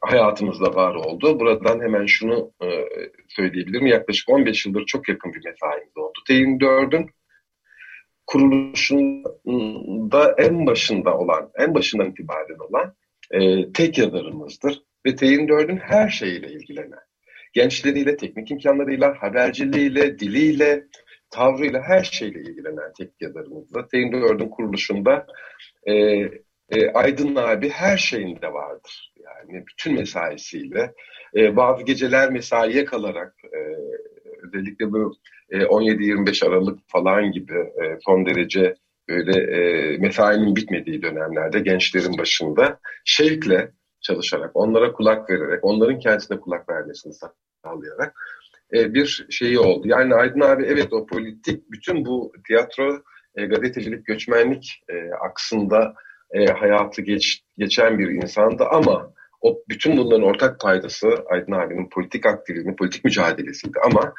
hayatımızda 0.00 0.74
var 0.74 0.94
oldu. 0.94 1.40
Buradan 1.40 1.80
hemen 1.80 2.06
şunu 2.06 2.52
e, 2.62 2.66
söyleyebilirim. 3.28 3.86
Yaklaşık 3.86 4.28
15 4.28 4.66
yıldır 4.66 4.86
çok 4.86 5.08
yakın 5.08 5.34
bir 5.34 5.44
mesaimiz 5.44 5.96
oldu. 5.96 6.18
T24'ün 6.28 7.10
kuruluşunda 8.26 10.34
en 10.38 10.66
başında 10.66 11.18
olan, 11.18 11.50
en 11.58 11.74
başından 11.74 12.10
itibaren 12.10 12.58
olan 12.70 12.94
e, 13.32 13.72
tek 13.72 13.98
yazarımızdır. 13.98 14.82
Ve 15.06 15.10
T24'ün 15.10 15.76
her 15.76 16.08
şeyiyle 16.08 16.52
ilgilenen, 16.52 17.00
gençleriyle, 17.52 18.16
teknik 18.16 18.50
imkanlarıyla, 18.50 19.14
haberciliğiyle, 19.22 20.18
diliyle, 20.18 20.84
tavrıyla, 21.30 21.82
her 21.82 22.04
şeyle 22.04 22.40
ilgilenen 22.40 22.92
tek 22.98 23.10
yazarımızdır. 23.20 23.80
T24'ün 23.80 24.48
kuruluşunda 24.48 25.26
e, 25.86 25.94
e, 26.70 26.90
Aydın 26.94 27.36
abi 27.36 27.68
her 27.68 27.96
şeyinde 27.96 28.52
vardır. 28.52 29.12
Yani 29.24 29.64
bütün 29.66 29.94
mesaisiyle. 29.94 30.92
E, 31.36 31.56
bazı 31.56 31.84
geceler 31.84 32.30
mesaiye 32.30 32.84
kalarak 32.84 33.34
e, 33.44 33.60
özellikle 34.46 34.92
bu 34.92 35.14
e, 35.50 35.58
17-25 35.58 36.46
Aralık 36.46 36.78
falan 36.88 37.32
gibi 37.32 37.54
e, 37.54 37.98
son 38.04 38.26
derece 38.26 38.74
böyle 39.12 39.40
e, 39.40 39.98
mesainin 39.98 40.56
bitmediği 40.56 41.02
dönemlerde 41.02 41.60
gençlerin 41.60 42.18
başında 42.18 42.78
şevkle 43.04 43.70
çalışarak, 44.00 44.50
onlara 44.54 44.92
kulak 44.92 45.30
vererek, 45.30 45.64
onların 45.64 45.98
kendisine 45.98 46.40
kulak 46.40 46.68
vermesini 46.68 47.12
sağlayarak 47.64 48.14
e, 48.72 48.94
bir 48.94 49.26
şeyi 49.30 49.58
oldu. 49.58 49.88
Yani 49.88 50.14
Aydın 50.14 50.40
abi 50.40 50.64
evet 50.64 50.92
o 50.92 51.06
politik 51.06 51.70
bütün 51.70 52.04
bu 52.04 52.32
tiyatro, 52.46 53.02
e, 53.36 53.46
gazetecilik, 53.46 54.06
göçmenlik 54.06 54.82
e, 54.88 55.10
aksında 55.12 55.94
e, 56.32 56.46
hayatı 56.46 57.02
geç, 57.02 57.42
geçen 57.58 57.98
bir 57.98 58.08
insandı 58.08 58.64
ama 58.64 59.12
o 59.40 59.62
bütün 59.68 59.96
bunların 59.96 60.22
ortak 60.22 60.60
paydası 60.60 61.08
Aydın 61.30 61.52
abinin 61.52 61.88
politik 61.88 62.26
aktivizmi, 62.26 62.76
politik 62.76 63.04
mücadelesiydi. 63.04 63.78
Ama 63.84 64.14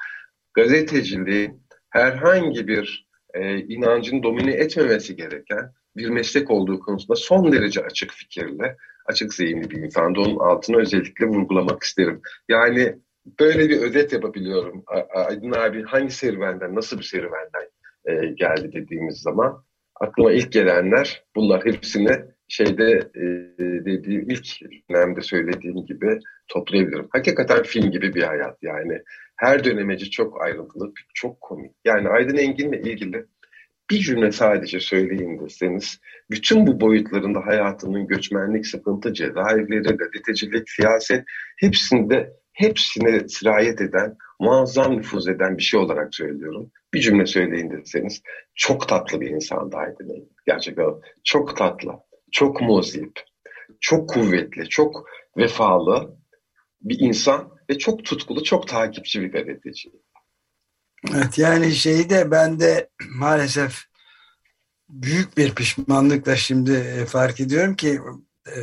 gazeteciliğin 0.54 1.64
herhangi 1.90 2.68
bir 2.68 3.08
e, 3.34 3.58
inancın 3.60 4.24
domine 4.24 4.52
etmemesi 4.52 5.16
gereken 5.16 5.72
bir 5.98 6.10
meslek 6.10 6.52
olduğu 6.52 6.80
konusunda 6.80 7.16
son 7.16 7.52
derece 7.52 7.86
açık 7.86 8.12
fikirle, 8.12 8.78
açık 9.06 9.34
zihinli 9.34 9.70
bir 9.70 9.78
insandı. 9.78 10.20
Onun 10.20 10.40
altını 10.40 10.78
özellikle 10.78 11.26
vurgulamak 11.26 11.84
isterim. 11.84 12.22
Yani 12.50 12.96
böyle 13.40 13.70
bir 13.70 13.82
özet 13.82 14.14
yapabiliyorum. 14.14 14.84
Aydın 15.14 15.52
abi 15.52 15.84
hangi 15.84 16.12
serüvenden, 16.12 16.76
nasıl 16.76 16.98
bir 16.98 17.04
serüvenden 17.04 17.70
e, 18.06 18.26
geldi 18.26 18.72
dediğimiz 18.74 19.22
zaman 19.22 19.64
aklıma 19.96 20.32
ilk 20.32 20.52
gelenler 20.52 21.24
bunlar 21.36 21.66
hepsini 21.66 22.22
şeyde 22.48 22.92
e, 23.16 23.24
dediğim 23.86 24.30
ilk 24.30 24.46
dönemde 24.90 25.22
söylediğim 25.22 25.86
gibi 25.86 26.20
toplayabilirim. 26.48 27.08
Hakikaten 27.12 27.64
film 27.64 27.92
gibi 27.92 28.16
bir 28.16 28.24
hayat 28.24 28.58
yani. 28.64 29.02
Her 29.44 29.64
dönemeci 29.64 30.10
çok 30.10 30.42
ayrıntılı, 30.42 30.94
çok 31.14 31.42
komik. 31.42 31.72
Yani 31.86 32.10
Aydın 32.10 32.38
Engin'le 32.38 32.74
ilgili 32.74 33.26
bir 33.90 33.98
cümle 33.98 34.32
sadece 34.32 34.80
söyleyin 34.80 35.40
deseniz, 35.40 36.00
bütün 36.32 36.68
bu 36.68 36.82
boyutlarında 36.82 37.46
hayatının 37.46 38.08
göçmenlik, 38.08 38.68
sıkıntı, 38.68 39.14
cezaevleri, 39.14 39.98
gazetecilik, 39.98 40.70
siyaset 40.70 41.24
hepsinde 41.58 42.34
hepsine 42.54 43.28
sirayet 43.28 43.82
eden, 43.82 44.18
muazzam 44.40 44.98
nüfuz 44.98 45.28
eden 45.28 45.58
bir 45.58 45.64
şey 45.64 45.80
olarak 45.80 46.16
söylüyorum. 46.16 46.72
Bir 46.94 47.00
cümle 47.00 47.26
söyleyin 47.26 47.72
deseniz 47.72 48.22
çok 48.56 48.88
tatlı 48.88 49.22
bir 49.22 49.30
insandı 49.30 49.76
Aydın 49.76 50.10
Engin. 50.10 50.36
Gerçekten 50.46 50.86
çok 51.24 51.58
tatlı, 51.58 51.92
çok 52.32 52.62
muzip, 52.62 53.20
çok 53.80 54.10
kuvvetli, 54.10 54.70
çok 54.70 55.06
vefalı 55.38 56.18
bir 56.82 57.00
insan 57.00 57.53
ve 57.70 57.78
çok 57.78 58.06
tutkulu, 58.06 58.44
çok 58.44 58.68
takipçi 58.68 59.22
bir 59.22 59.32
gazeteci. 59.32 59.92
Evet 61.16 61.38
yani 61.38 61.72
şeyi 61.76 62.10
de 62.10 62.32
ben 62.32 62.60
de 62.60 62.90
maalesef 63.10 63.84
büyük 64.90 65.38
bir 65.38 65.56
pişmanlıkla 65.56 66.36
şimdi 66.36 66.72
e, 66.72 67.06
fark 67.06 67.40
ediyorum 67.40 67.76
ki 67.76 68.00
e, 68.48 68.60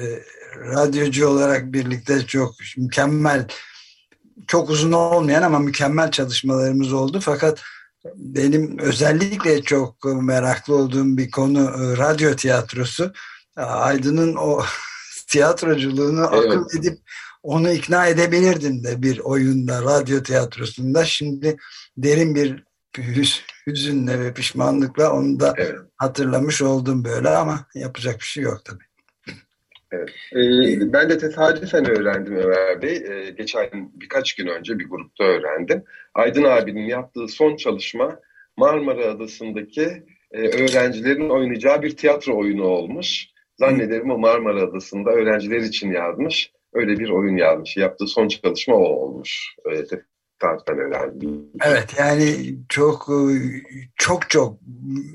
radyocu 0.57 1.29
olarak 1.29 1.73
birlikte 1.73 2.27
çok 2.27 2.55
mükemmel 2.77 3.47
çok 4.47 4.71
uzun 4.71 4.93
olmayan 4.93 5.43
ama 5.43 5.59
mükemmel 5.59 6.11
çalışmalarımız 6.11 6.93
oldu 6.93 7.21
fakat 7.23 7.63
benim 8.15 8.79
özellikle 8.79 9.63
çok 9.63 10.05
meraklı 10.05 10.75
olduğum 10.75 11.17
bir 11.17 11.31
konu 11.31 11.61
e, 11.61 11.97
radyo 11.97 12.37
tiyatrosu. 12.37 13.13
Aydın'ın 13.57 14.37
o 14.37 14.63
tiyatroculuğunu 15.29 16.31
evet. 16.33 16.53
akıl 16.53 16.79
edip 16.79 16.99
onu 17.43 17.73
ikna 17.73 18.07
edebilirdim 18.07 18.85
de 18.85 19.03
bir 19.03 19.19
oyunda, 19.19 19.83
radyo 19.83 20.23
tiyatrosunda. 20.23 21.05
Şimdi 21.05 21.57
derin 21.97 22.35
bir 22.35 22.65
hüzünle 23.67 24.21
ve 24.21 24.35
pişmanlıkla 24.35 25.13
onu 25.13 25.41
da 25.41 25.55
evet. 25.57 25.79
hatırlamış 25.97 26.63
oldum 26.63 27.05
böyle 27.05 27.29
ama 27.29 27.67
yapacak 27.75 28.15
bir 28.21 28.25
şey 28.25 28.43
yok 28.43 28.65
tabii. 28.65 28.85
Evet. 29.93 30.09
Ee, 30.33 30.93
ben 30.93 31.11
de 31.11 31.19
tesadüfen 31.19 31.91
öğrendim 31.91 32.37
Ömer 32.37 32.83
Bey. 32.83 32.97
Ee, 32.97 33.31
geçen 33.31 33.91
birkaç 33.95 34.35
gün 34.35 34.47
önce 34.47 34.79
bir 34.79 34.89
grupta 34.89 35.25
öğrendim. 35.25 35.85
Aydın 36.15 36.45
abinin 36.45 36.87
yaptığı 36.87 37.29
son 37.29 37.57
çalışma 37.57 38.21
Marmara 38.57 39.05
Adası'ndaki 39.05 40.05
e, 40.33 40.41
öğrencilerin 40.41 41.29
oynayacağı 41.29 41.83
bir 41.83 41.97
tiyatro 41.97 42.39
oyunu 42.39 42.65
olmuş. 42.65 43.27
Zannederim 43.59 44.11
o 44.11 44.19
Marmara 44.19 44.63
Adası'nda 44.63 45.11
öğrenciler 45.11 45.61
için 45.61 45.93
yazmış. 45.93 46.53
Öyle 46.73 46.99
bir 46.99 47.11
oyun 47.11 47.37
yazmış. 47.37 47.77
Yaptığı 47.77 48.07
son 48.07 48.29
çalışma 48.29 48.75
o 48.75 48.85
olmuş. 48.85 49.55
Öyle 49.65 49.87
tesadüfen 49.87 50.79
öğrendim. 50.79 51.47
Evet 51.65 51.95
yani 51.99 52.57
çok 52.69 53.09
çok 53.97 54.31
çok 54.31 54.59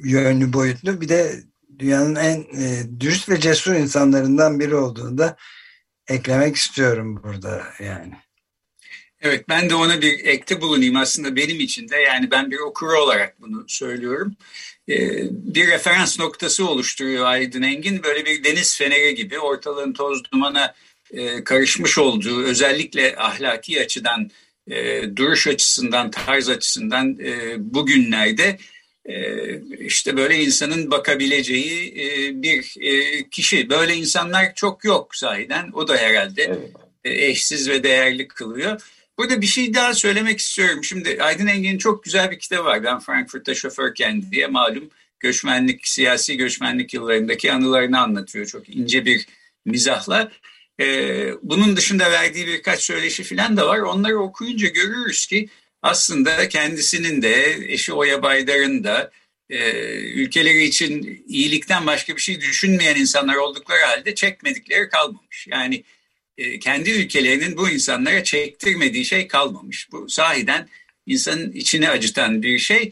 yönlü 0.03 0.53
boyutlu. 0.53 1.01
Bir 1.01 1.09
de 1.09 1.31
dünyanın 1.79 2.15
en 2.15 2.39
e, 2.39 2.99
dürüst 2.99 3.29
ve 3.29 3.39
cesur 3.39 3.73
insanlarından 3.73 4.59
biri 4.59 4.75
olduğunu 4.75 5.17
da 5.17 5.35
eklemek 6.07 6.55
istiyorum 6.55 7.23
burada 7.23 7.63
yani. 7.79 8.13
Evet 9.21 9.49
ben 9.49 9.69
de 9.69 9.75
ona 9.75 10.01
bir 10.01 10.25
ekte 10.25 10.61
bulunayım 10.61 10.95
aslında 10.95 11.35
benim 11.35 11.59
için 11.59 11.89
de 11.89 11.95
yani 11.95 12.31
ben 12.31 12.51
bir 12.51 12.59
okuru 12.59 12.99
olarak 12.99 13.41
bunu 13.41 13.65
söylüyorum. 13.67 14.35
Ee, 14.89 14.97
bir 15.31 15.67
referans 15.67 16.19
noktası 16.19 16.67
oluşturuyor 16.69 17.25
Aydın 17.25 17.61
Engin 17.61 18.03
böyle 18.03 18.25
bir 18.25 18.43
deniz 18.43 18.77
feneri 18.77 19.15
gibi 19.15 19.39
ortalığın 19.39 19.93
toz 19.93 20.31
dumana 20.31 20.73
e, 21.11 21.43
karışmış 21.43 21.97
olduğu 21.97 22.43
özellikle 22.43 23.15
ahlaki 23.17 23.81
açıdan 23.81 24.31
e, 24.71 25.03
duruş 25.15 25.47
açısından 25.47 26.11
tarz 26.11 26.49
açısından 26.49 27.19
e, 27.19 27.55
bugünlerde 27.57 28.57
işte 29.79 30.17
böyle 30.17 30.43
insanın 30.43 30.91
bakabileceği 30.91 31.93
bir 32.41 32.75
kişi. 33.31 33.69
Böyle 33.69 33.95
insanlar 33.95 34.55
çok 34.55 34.85
yok 34.85 35.15
sahiden. 35.15 35.69
O 35.73 35.87
da 35.87 35.97
herhalde 35.97 36.43
evet. 36.43 36.71
Eşsiz 37.03 37.69
ve 37.69 37.83
değerli 37.83 38.27
kılıyor. 38.27 38.81
Burada 39.17 39.41
bir 39.41 39.45
şey 39.45 39.73
daha 39.73 39.93
söylemek 39.93 40.39
istiyorum. 40.39 40.83
Şimdi 40.83 41.23
Aydın 41.23 41.47
Engin'in 41.47 41.77
çok 41.77 42.03
güzel 42.03 42.31
bir 42.31 42.39
kitabı 42.39 42.65
var. 42.65 42.83
Ben 42.83 42.99
Frankfurt'ta 42.99 43.55
şoförken 43.55 44.31
diye 44.31 44.47
malum 44.47 44.89
göçmenlik, 45.19 45.87
siyasi 45.87 46.37
göçmenlik 46.37 46.93
yıllarındaki 46.93 47.51
anılarını 47.51 47.99
anlatıyor. 47.99 48.45
Çok 48.45 48.69
ince 48.69 49.05
bir 49.05 49.27
mizahla. 49.65 50.31
Bunun 51.41 51.77
dışında 51.77 52.11
verdiği 52.11 52.47
birkaç 52.47 52.81
söyleşi 52.81 53.23
falan 53.23 53.57
da 53.57 53.67
var. 53.67 53.79
Onları 53.79 54.19
okuyunca 54.19 54.67
görürüz 54.67 55.25
ki 55.25 55.49
aslında 55.81 56.49
kendisinin 56.49 57.21
de 57.21 57.57
eşi 57.67 57.93
Oya 57.93 58.23
Baydar'ın 58.23 58.83
da 58.83 59.11
e, 59.49 59.71
ülkeleri 59.99 60.63
için 60.63 61.23
iyilikten 61.27 61.87
başka 61.87 62.15
bir 62.15 62.21
şey 62.21 62.41
düşünmeyen 62.41 62.95
insanlar 62.95 63.35
oldukları 63.35 63.85
halde 63.85 64.15
çekmedikleri 64.15 64.89
kalmamış. 64.89 65.47
Yani 65.47 65.83
e, 66.37 66.59
kendi 66.59 66.91
ülkelerinin 66.91 67.57
bu 67.57 67.69
insanlara 67.69 68.23
çektirmediği 68.23 69.05
şey 69.05 69.27
kalmamış. 69.27 69.91
Bu 69.91 70.09
sahiden 70.09 70.69
insanın 71.05 71.51
içini 71.51 71.89
acıtan 71.89 72.43
bir 72.43 72.59
şey. 72.59 72.91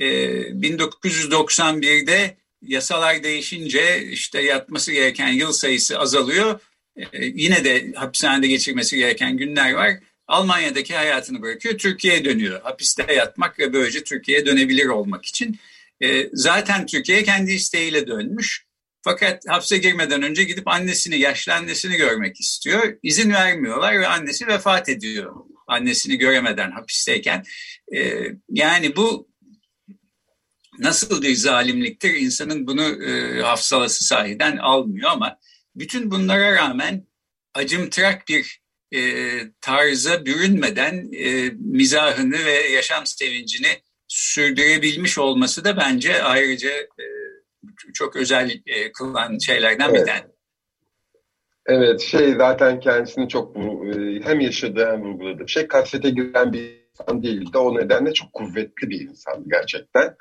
E, 0.00 0.06
1991'de 0.06 2.36
yasalar 2.62 3.22
değişince 3.22 4.06
işte 4.10 4.42
yatması 4.42 4.92
gereken 4.92 5.28
yıl 5.28 5.52
sayısı 5.52 5.98
azalıyor. 5.98 6.60
E, 6.96 7.06
yine 7.26 7.64
de 7.64 7.92
hapishanede 7.94 8.46
geçirmesi 8.46 8.96
gereken 8.96 9.36
günler 9.36 9.72
var. 9.72 9.90
Almanya'daki 10.26 10.96
hayatını 10.96 11.42
bırakıyor, 11.42 11.78
Türkiye'ye 11.78 12.24
dönüyor. 12.24 12.60
Hapiste 12.62 13.12
yatmak 13.12 13.58
ve 13.58 13.72
böylece 13.72 14.04
Türkiye'ye 14.04 14.46
dönebilir 14.46 14.86
olmak 14.86 15.24
için. 15.24 15.58
E, 16.00 16.28
zaten 16.32 16.86
Türkiye'ye 16.86 17.24
kendi 17.24 17.52
isteğiyle 17.52 18.06
dönmüş. 18.06 18.66
Fakat 19.02 19.42
hapse 19.48 19.78
girmeden 19.78 20.22
önce 20.22 20.44
gidip 20.44 20.68
annesini, 20.68 21.18
yaşlı 21.18 21.54
annesini 21.54 21.96
görmek 21.96 22.40
istiyor. 22.40 22.98
İzin 23.02 23.32
vermiyorlar 23.32 24.00
ve 24.00 24.06
annesi 24.06 24.46
vefat 24.46 24.88
ediyor. 24.88 25.34
Annesini 25.66 26.18
göremeden 26.18 26.70
hapisteyken. 26.70 27.44
E, 27.96 28.20
yani 28.50 28.96
bu 28.96 29.28
nasıl 30.78 31.22
bir 31.22 31.34
zalimliktir? 31.34 32.14
İnsanın 32.14 32.66
bunu 32.66 33.04
e, 33.04 33.42
hafsalası 33.42 34.04
sahiden 34.04 34.56
almıyor 34.56 35.10
ama 35.10 35.38
bütün 35.76 36.10
bunlara 36.10 36.52
rağmen 36.52 37.06
acımtırak 37.54 38.28
bir 38.28 38.60
e, 38.94 39.00
tarza 39.60 40.26
bürünmeden 40.26 41.12
e, 41.12 41.50
mizahını 41.50 42.44
ve 42.44 42.52
yaşam 42.52 43.06
sevincini 43.06 43.68
sürdürebilmiş 44.08 45.18
olması 45.18 45.64
da 45.64 45.76
bence 45.76 46.22
ayrıca 46.22 46.70
e, 46.70 47.06
çok 47.94 48.16
özel 48.16 48.50
e, 48.66 48.92
kılan 48.92 49.38
şeylerden 49.38 49.88
evet. 49.88 50.00
bir 50.00 50.06
tanesi. 50.06 50.34
Evet, 51.66 52.00
şey 52.00 52.34
zaten 52.34 52.80
kendisini 52.80 53.28
çok 53.28 53.56
e, 53.56 53.60
hem 54.24 54.40
yaşadığı 54.40 54.86
hem 54.86 55.02
vurguladığı 55.02 55.48
şey 55.48 55.68
kasete 55.68 56.10
giren 56.10 56.52
bir 56.52 56.84
insan 56.90 57.22
değildi. 57.22 57.58
O 57.58 57.78
nedenle 57.78 58.12
çok 58.12 58.32
kuvvetli 58.32 58.90
bir 58.90 59.00
insan 59.00 59.44
gerçekten. 59.48 60.16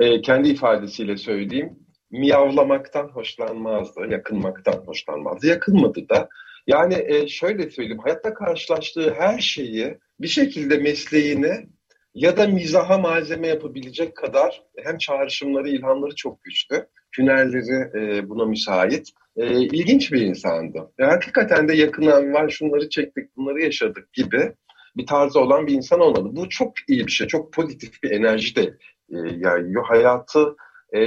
E, 0.00 0.20
kendi 0.20 0.48
ifadesiyle 0.48 1.16
söyleyeyim, 1.16 1.78
miyavlamaktan 2.12 3.08
hoşlanmazdı, 3.08 4.00
yakınmaktan 4.10 4.82
hoşlanmazdı. 4.86 5.46
Yakınmadı 5.46 6.08
da. 6.08 6.28
Yani 6.66 7.04
e, 7.06 7.28
şöyle 7.28 7.70
söyleyeyim, 7.70 8.02
hayatta 8.02 8.34
karşılaştığı 8.34 9.14
her 9.14 9.38
şeyi 9.38 9.98
bir 10.20 10.28
şekilde 10.28 10.78
mesleğine 10.78 11.66
ya 12.14 12.36
da 12.36 12.46
mizaha 12.46 12.98
malzeme 12.98 13.48
yapabilecek 13.48 14.16
kadar 14.16 14.62
hem 14.84 14.98
çağrışımları, 14.98 15.68
ilhamları 15.68 16.14
çok 16.14 16.44
güçlü. 16.44 16.86
Hünerleri 17.18 17.98
e, 17.98 18.28
buna 18.28 18.44
müsait. 18.44 19.08
E, 19.36 19.60
ilginç 19.60 20.12
bir 20.12 20.20
insandı. 20.20 20.92
E, 20.98 21.04
hakikaten 21.04 21.68
de 21.68 21.76
yakından 21.76 22.32
var, 22.32 22.50
şunları 22.50 22.88
çektik, 22.88 23.36
bunları 23.36 23.60
yaşadık 23.60 24.12
gibi 24.12 24.52
bir 24.96 25.06
tarzı 25.06 25.40
olan 25.40 25.66
bir 25.66 25.72
insan 25.72 26.00
olmadı. 26.00 26.28
Bu 26.32 26.48
çok 26.48 26.72
iyi 26.88 27.06
bir 27.06 27.12
şey, 27.12 27.26
çok 27.26 27.52
pozitif 27.52 28.02
bir 28.02 28.10
enerji 28.10 28.56
de 28.56 28.62
e, 29.10 29.16
yayıyor. 29.16 29.84
Hayatı 29.84 30.56
e, 30.94 31.00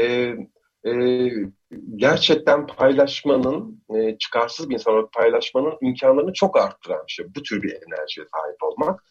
e, 0.86 1.32
gerçekten 1.96 2.68
paylaşmanın, 2.68 3.84
e, 3.96 4.18
çıkarsız 4.18 4.70
bir 4.70 4.74
insan 4.74 4.94
olarak 4.94 5.14
paylaşmanın 5.14 5.78
imkanlarını 5.82 6.34
çok 6.34 6.58
arttıran 6.58 7.04
bir 7.08 7.12
şey. 7.12 7.26
Bu 7.36 7.44
tür 7.44 7.64
bir 7.64 7.70
enerjiye 7.70 8.28
sahip 8.32 8.64
olmak. 8.64 9.04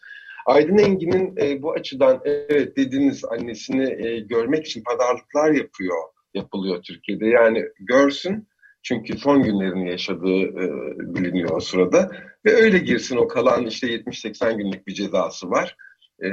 Aydın 0.46 0.78
Engin'in 0.78 1.36
e, 1.36 1.62
bu 1.62 1.72
açıdan 1.72 2.20
evet 2.24 2.76
dediğiniz 2.76 3.24
annesini 3.24 4.06
e, 4.06 4.20
görmek 4.20 4.66
için 4.66 4.82
pazarlıklar 4.82 5.50
yapıyor, 5.50 5.98
yapılıyor 6.34 6.82
Türkiye'de. 6.82 7.26
Yani 7.26 7.64
görsün 7.80 8.48
çünkü 8.82 9.18
son 9.18 9.42
günlerini 9.42 9.90
yaşadığı 9.90 10.42
e, 10.42 10.70
biliniyor 11.14 11.50
o 11.56 11.60
sırada. 11.60 12.10
Ve 12.44 12.54
öyle 12.54 12.78
girsin 12.78 13.16
o 13.16 13.28
kalan 13.28 13.66
işte 13.66 13.86
70-80 13.86 14.56
günlük 14.56 14.86
bir 14.86 14.94
cezası 14.94 15.50
var. 15.50 15.76
E, 16.24 16.28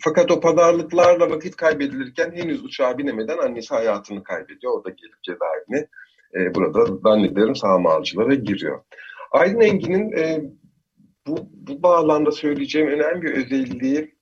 fakat 0.00 0.30
o 0.30 0.40
pazarlıklarla 0.40 1.30
vakit 1.30 1.56
kaybedilirken 1.56 2.32
henüz 2.32 2.64
uçağa 2.64 2.98
binemeden 2.98 3.38
annesi 3.38 3.74
hayatını 3.74 4.22
kaybediyor. 4.22 4.72
O 4.72 4.84
da 4.84 4.90
gelip 4.90 5.22
cezaevine 5.22 5.88
e, 6.34 6.54
burada 6.54 6.84
zannederim 7.02 7.56
sağmalcılara 7.56 8.34
giriyor. 8.34 8.82
Aydın 9.32 9.60
Engin'in 9.60 10.12
e, 10.12 10.42
bu, 11.26 11.36
bu 11.52 11.82
bağlamda 11.82 12.30
söyleyeceğim 12.30 12.88
önemli 12.88 13.22
bir 13.22 13.32
özelliği 13.32 14.14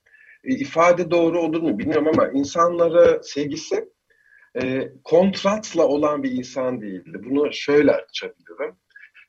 e, 0.43 0.55
ifade 0.55 1.11
doğru 1.11 1.39
olur 1.41 1.61
mu 1.61 1.79
bilmiyorum 1.79 2.07
ama 2.07 2.27
insanlara 2.27 3.23
sevgisi 3.23 3.89
e, 4.61 4.91
kontratla 5.03 5.87
olan 5.87 6.23
bir 6.23 6.31
insan 6.31 6.81
değildi. 6.81 7.21
Bunu 7.25 7.53
şöyle 7.53 7.91
açabilirim. 7.91 8.75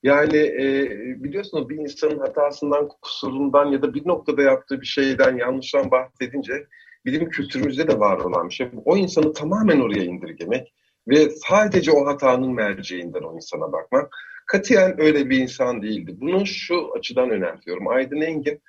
Yani 0.02 0.36
e, 0.36 0.90
biliyorsunuz 1.24 1.68
bir 1.68 1.76
insanın 1.76 2.18
hatasından, 2.18 2.88
kusurundan 3.02 3.66
ya 3.66 3.82
da 3.82 3.94
bir 3.94 4.06
noktada 4.06 4.42
yaptığı 4.42 4.80
bir 4.80 4.86
şeyden, 4.86 5.36
yanlıştan 5.36 5.90
bahsedince 5.90 6.66
bizim 7.04 7.28
kültürümüzde 7.28 7.88
de 7.88 7.98
var 7.98 8.18
olan 8.18 8.48
bir 8.48 8.54
şey. 8.54 8.68
O 8.84 8.96
insanı 8.96 9.32
tamamen 9.32 9.80
oraya 9.80 10.04
indirgemek 10.04 10.72
ve 11.08 11.30
sadece 11.30 11.92
o 11.92 12.06
hatanın 12.06 12.54
merceğinden 12.54 13.22
o 13.22 13.36
insana 13.36 13.72
bakmak. 13.72 14.14
Katiyen 14.46 15.00
öyle 15.00 15.30
bir 15.30 15.38
insan 15.38 15.82
değildi. 15.82 16.16
Bunu 16.20 16.46
şu 16.46 16.92
açıdan 16.98 17.30
önemsiyorum. 17.30 17.88
Aydın 17.88 18.20
Engin 18.20 18.62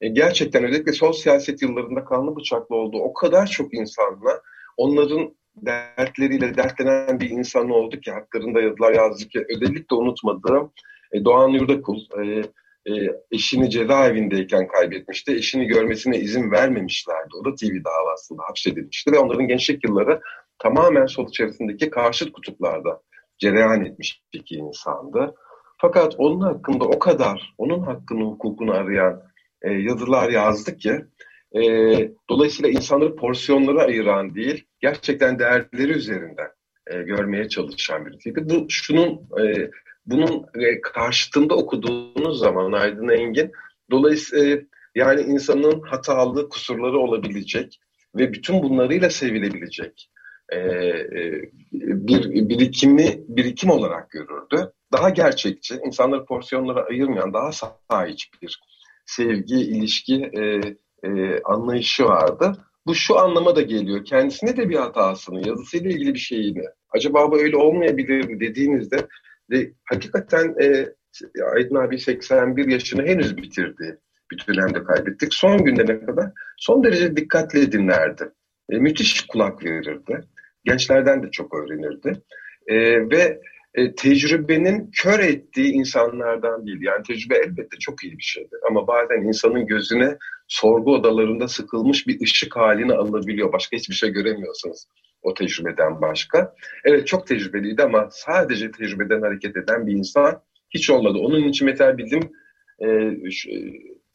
e, 0.00 0.08
gerçekten 0.08 0.64
özellikle 0.64 0.92
sol 0.92 1.12
siyaset 1.12 1.62
yıllarında 1.62 2.04
kanlı 2.04 2.36
bıçaklı 2.36 2.76
olduğu 2.76 2.98
o 2.98 3.12
kadar 3.12 3.46
çok 3.46 3.74
insanla 3.74 4.42
onların 4.76 5.37
dertleriyle 5.62 6.56
dertlenen 6.56 7.20
bir 7.20 7.30
insan 7.30 7.70
oldu 7.70 8.00
ki 8.00 8.10
haklarında 8.10 8.60
yazılar 8.60 8.92
yazdı 8.92 9.28
ki 9.28 9.44
özellikle 9.48 9.96
unutmadığım 9.96 10.72
e, 11.12 11.24
Doğan 11.24 11.48
Yurdakul 11.48 12.00
e, 12.22 12.42
e, 12.86 12.92
eşini 13.30 13.70
cezaevindeyken 13.70 14.68
kaybetmişti. 14.68 15.32
Eşini 15.32 15.66
görmesine 15.66 16.18
izin 16.18 16.50
vermemişlerdi. 16.50 17.28
O 17.40 17.44
da 17.44 17.54
TV 17.54 17.84
davasında 17.84 18.42
hapsedilmişti 18.42 19.12
ve 19.12 19.18
onların 19.18 19.48
gençlik 19.48 19.84
yılları 19.84 20.20
tamamen 20.58 21.06
sol 21.06 21.28
içerisindeki 21.28 21.90
karşıt 21.90 22.32
kutuplarda 22.32 23.00
cereyan 23.38 23.84
etmiş 23.84 24.22
iki 24.32 24.54
insandı. 24.54 25.34
Fakat 25.80 26.14
onun 26.18 26.40
hakkında 26.40 26.84
o 26.84 26.98
kadar, 26.98 27.54
onun 27.58 27.80
hakkını, 27.80 28.24
hukukunu 28.24 28.72
arayan 28.72 29.22
e, 29.62 29.72
yazılar 29.72 30.30
yazdı 30.30 30.76
ki 30.76 31.04
e, 31.56 31.62
dolayısıyla 32.30 32.70
insanları 32.70 33.16
porsiyonlara 33.16 33.82
ayıran 33.84 34.34
değil, 34.34 34.64
gerçekten 34.80 35.38
değerleri 35.38 35.92
üzerinden 35.92 36.48
e, 36.86 37.02
görmeye 37.02 37.48
çalışan 37.48 38.06
birisiydi. 38.06 38.40
Bu 38.44 38.66
şunun 38.68 39.20
e, 39.40 39.70
bunun 40.06 40.46
e, 40.54 40.80
karşıtında 40.80 41.54
okuduğunuz 41.54 42.38
zaman 42.38 42.72
Aydın 42.72 43.08
Engin 43.08 43.52
dolayısıyla 43.90 44.56
e, 44.56 44.66
yani 44.94 45.20
insanın 45.20 45.80
hatalı 45.80 46.48
kusurları 46.48 46.98
olabilecek 46.98 47.80
ve 48.16 48.32
bütün 48.32 48.62
bunlarıyla 48.62 49.10
sevilebilecek 49.10 50.10
e, 50.48 50.58
e, 50.58 51.42
bir 51.72 52.48
birikimi 52.48 53.20
birikim 53.28 53.70
olarak 53.70 54.10
görürdü. 54.10 54.72
Daha 54.92 55.10
gerçekçi, 55.10 55.80
insanları 55.86 56.24
porsiyonlara 56.24 56.84
ayırmayan, 56.84 57.34
daha 57.34 57.52
sahiç 57.52 58.30
bir 58.42 58.60
sevgi, 59.06 59.54
ilişki 59.54 60.14
e, 60.14 60.60
e, 61.02 61.40
anlayışı 61.42 62.04
vardı. 62.04 62.52
Bu 62.86 62.94
şu 62.94 63.18
anlama 63.18 63.56
da 63.56 63.62
geliyor. 63.62 64.04
Kendisine 64.04 64.56
de 64.56 64.68
bir 64.68 64.76
hatasını, 64.76 65.48
yazısıyla 65.48 65.90
ilgili 65.90 66.14
bir 66.14 66.18
şeyini, 66.18 66.62
acaba 66.90 67.30
bu 67.30 67.40
öyle 67.40 67.56
olmayabilir 67.56 68.28
mi 68.28 68.40
dediğinizde 68.40 69.06
de 69.50 69.72
hakikaten 69.84 70.54
e, 70.62 70.86
Aydın 71.54 71.74
abi 71.74 71.98
81 71.98 72.68
yaşını 72.68 73.06
henüz 73.06 73.36
bitirdi. 73.36 73.98
Bir 74.32 74.46
dönemde 74.48 74.84
kaybettik. 74.84 75.34
Son 75.34 75.64
günlerine 75.64 76.06
kadar 76.06 76.32
son 76.56 76.84
derece 76.84 77.16
dikkatle 77.16 77.72
dinlerdi. 77.72 78.30
E, 78.70 78.78
müthiş 78.78 79.26
kulak 79.26 79.64
verirdi 79.64 80.20
gençlerden 80.64 81.22
de 81.22 81.30
çok 81.30 81.54
öğrenirdi. 81.54 82.22
E, 82.66 82.76
ve 83.10 83.40
e, 83.74 83.94
tecrübenin 83.94 84.90
kör 84.90 85.20
ettiği 85.20 85.72
insanlardan 85.72 86.66
değil. 86.66 86.78
Yani 86.80 87.02
tecrübe 87.02 87.36
elbette 87.36 87.76
çok 87.80 88.04
iyi 88.04 88.18
bir 88.18 88.22
şeydir. 88.22 88.58
Ama 88.70 88.86
bazen 88.86 89.22
insanın 89.22 89.66
gözüne 89.66 90.18
sorgu 90.48 90.94
odalarında 90.94 91.48
sıkılmış 91.48 92.06
bir 92.06 92.20
ışık 92.20 92.56
halini 92.56 92.94
alabiliyor. 92.94 93.52
Başka 93.52 93.76
hiçbir 93.76 93.94
şey 93.94 94.10
göremiyorsunuz 94.10 94.86
o 95.22 95.34
tecrübeden 95.34 96.00
başka. 96.00 96.54
Evet 96.84 97.06
çok 97.06 97.26
tecrübeliydi 97.26 97.82
ama 97.82 98.08
sadece 98.10 98.70
tecrübeden 98.70 99.22
hareket 99.22 99.56
eden 99.56 99.86
bir 99.86 99.92
insan 99.92 100.42
hiç 100.70 100.90
olmadı. 100.90 101.18
Onun 101.18 101.48
için 101.48 101.66
mesela 101.66 101.98
bizim 101.98 102.20
e, 102.80 102.86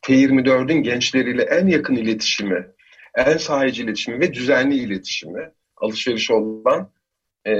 T24'ün 0.02 0.84
gençleriyle 0.84 1.41
en 1.41 1.67
yakın 1.67 1.96
iletişimi, 1.96 2.67
en 3.15 3.38
sahici 3.38 3.84
iletişimi 3.84 4.19
ve 4.19 4.34
düzenli 4.34 4.76
iletişimi 4.76 5.52
alışveriş 5.78 6.32
olan 6.32 6.91
e, 7.46 7.54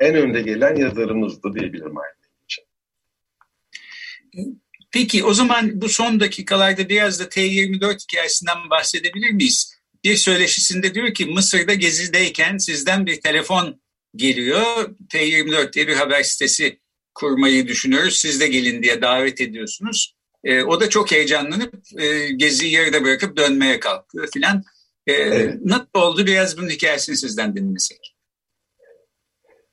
en 0.00 0.14
önde 0.14 0.42
gelen 0.42 0.76
yazarımızdı 0.76 1.52
diyebilirim 1.54 1.98
aynı 1.98 2.44
için. 2.44 2.64
Peki 4.96 5.24
o 5.24 5.34
zaman 5.34 5.80
bu 5.80 5.88
son 5.88 6.20
dakikalarda 6.20 6.88
biraz 6.88 7.20
da 7.20 7.24
T24 7.24 8.02
hikayesinden 8.02 8.70
bahsedebilir 8.70 9.30
miyiz? 9.30 9.74
Bir 10.04 10.16
söyleşisinde 10.16 10.94
diyor 10.94 11.14
ki 11.14 11.26
Mısır'da 11.26 11.74
gezideyken 11.74 12.58
sizden 12.58 13.06
bir 13.06 13.20
telefon 13.20 13.80
geliyor. 14.14 14.90
T24 15.12 15.72
diye 15.72 15.88
bir 15.88 15.96
haber 15.96 16.22
sitesi 16.22 16.80
kurmayı 17.14 17.68
düşünüyoruz. 17.68 18.18
Siz 18.18 18.40
de 18.40 18.46
gelin 18.46 18.82
diye 18.82 19.02
davet 19.02 19.40
ediyorsunuz. 19.40 20.16
E, 20.44 20.62
o 20.62 20.80
da 20.80 20.88
çok 20.88 21.12
heyecanlanıp 21.12 21.74
e, 21.98 22.32
geziyi 22.32 22.72
yarıda 22.72 23.04
bırakıp 23.04 23.36
dönmeye 23.36 23.80
kalkıyor 23.80 24.28
filan. 24.32 24.64
Ee, 25.06 25.12
evet. 25.12 25.54
Nasıl 25.64 25.86
oldu? 25.94 26.26
Biraz 26.26 26.58
bunun 26.58 26.68
hikayesini 26.68 27.16
sizden 27.16 27.56
dinlesek. 27.56 28.15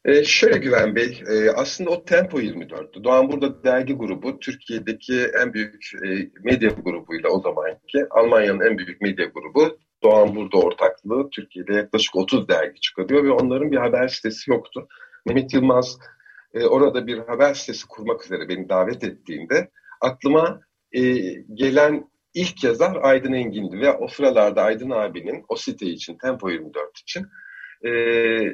E, 0.05 0.23
şöyle 0.23 0.57
Güven 0.57 0.95
Bey, 0.95 1.23
e, 1.29 1.49
aslında 1.49 1.89
o 1.89 2.05
Tempo 2.05 2.39
24'tü. 2.41 3.03
Doğan 3.03 3.31
Burada 3.31 3.63
dergi 3.63 3.93
grubu 3.93 4.39
Türkiye'deki 4.39 5.27
en 5.41 5.53
büyük 5.53 5.91
e, 6.05 6.29
medya 6.43 6.69
grubuyla 6.69 7.29
o 7.29 7.41
zamanki 7.41 8.05
Almanya'nın 8.09 8.59
en 8.59 8.77
büyük 8.77 9.01
medya 9.01 9.25
grubu 9.25 9.77
Doğan 10.03 10.35
Burada 10.35 10.57
ortaklığı 10.57 11.29
Türkiye'de 11.29 11.73
yaklaşık 11.73 12.15
30 12.15 12.47
dergi 12.47 12.79
çıkarıyor 12.79 13.23
ve 13.23 13.31
onların 13.31 13.71
bir 13.71 13.77
haber 13.77 14.07
sitesi 14.07 14.51
yoktu. 14.51 14.87
Mehmet 15.25 15.53
Yılmaz 15.53 15.97
e, 16.53 16.65
orada 16.65 17.07
bir 17.07 17.17
haber 17.17 17.53
sitesi 17.53 17.87
kurmak 17.87 18.25
üzere 18.25 18.49
beni 18.49 18.69
davet 18.69 19.03
ettiğinde 19.03 19.69
aklıma 20.01 20.61
e, 20.91 21.01
gelen 21.53 22.09
ilk 22.33 22.63
yazar 22.63 22.97
Aydın 23.01 23.33
Engin'di 23.33 23.79
ve 23.79 23.91
o 23.91 24.07
sıralarda 24.07 24.63
Aydın 24.63 24.89
abinin 24.89 25.45
o 25.47 25.55
site 25.55 25.85
için, 25.85 26.17
Tempo 26.17 26.49
24 26.49 26.99
için 26.99 27.27
e, 27.85 27.89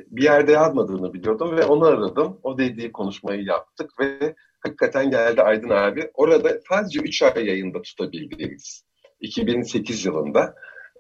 bir 0.08 0.24
yerde 0.24 0.52
yazmadığını 0.52 1.14
biliyordum 1.14 1.58
ve 1.58 1.66
onu 1.66 1.86
aradım. 1.86 2.40
O 2.44 2.58
dediği 2.58 2.92
konuşmayı 2.92 3.44
yaptık 3.44 3.92
ve 4.00 4.36
hakikaten 4.60 5.12
geldi 5.12 5.42
Aydın 5.42 5.70
abi. 5.70 6.12
Orada 6.14 6.60
sadece 6.70 7.00
3 7.00 7.22
ay 7.22 7.46
yayında 7.46 7.82
tutabildiğimiz 7.82 8.84
2008 9.20 10.06
yılında 10.06 10.56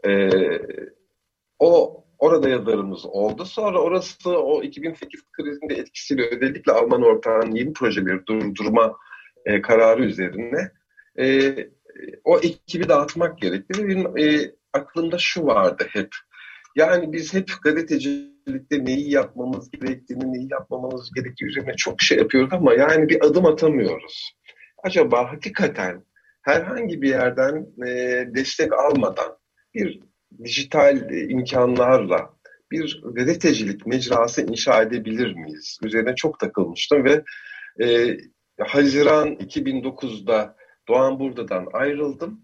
e, 0.07 0.29
o 1.59 2.03
orada 2.19 2.49
yazarımız 2.49 3.05
oldu. 3.05 3.45
Sonra 3.45 3.81
orası 3.81 4.39
o 4.39 4.63
2008 4.63 5.21
krizinde 5.31 5.73
etkisiyle 5.73 6.27
özellikle 6.31 6.71
Alman 6.71 7.03
ortağın 7.03 7.51
yeni 7.51 7.73
projeleri 7.73 8.25
durdurma 8.27 8.95
e, 9.45 9.61
kararı 9.61 10.05
üzerine 10.05 10.71
e, 11.19 11.55
o 12.23 12.37
ekibi 12.37 12.89
dağıtmak 12.89 13.37
gerekti. 13.37 13.87
Benim 13.87 14.17
e, 14.17 14.51
aklımda 14.73 15.17
şu 15.17 15.45
vardı 15.45 15.87
hep. 15.89 16.09
Yani 16.79 17.13
biz 17.13 17.33
hep 17.33 17.51
gazetecilikte 17.63 18.85
neyi 18.85 19.11
yapmamız 19.11 19.71
gerektiğini, 19.71 20.33
neyi 20.33 20.47
yapmamamız 20.51 21.11
gerektiği 21.15 21.45
üzerine 21.45 21.73
çok 21.77 22.01
şey 22.01 22.17
yapıyoruz 22.17 22.53
ama 22.53 22.73
yani 22.73 23.09
bir 23.09 23.25
adım 23.25 23.45
atamıyoruz. 23.45 24.37
Acaba 24.83 25.31
hakikaten 25.31 26.03
herhangi 26.41 27.01
bir 27.01 27.09
yerden 27.09 27.67
e, 27.87 28.25
destek 28.35 28.73
almadan 28.73 29.37
bir 29.73 29.99
dijital 30.43 31.11
e, 31.11 31.27
imkanlarla 31.27 32.33
bir 32.71 33.01
gazetecilik 33.13 33.85
mecrası 33.85 34.41
inşa 34.41 34.81
edebilir 34.81 35.33
miyiz? 35.33 35.79
Üzerine 35.83 36.15
çok 36.15 36.39
takılmıştım 36.39 37.03
ve 37.03 37.23
e, 37.83 38.17
Haziran 38.59 39.27
2009'da 39.35 40.55
Doğan 40.87 41.19
Burda'dan 41.19 41.67
ayrıldım. 41.73 42.41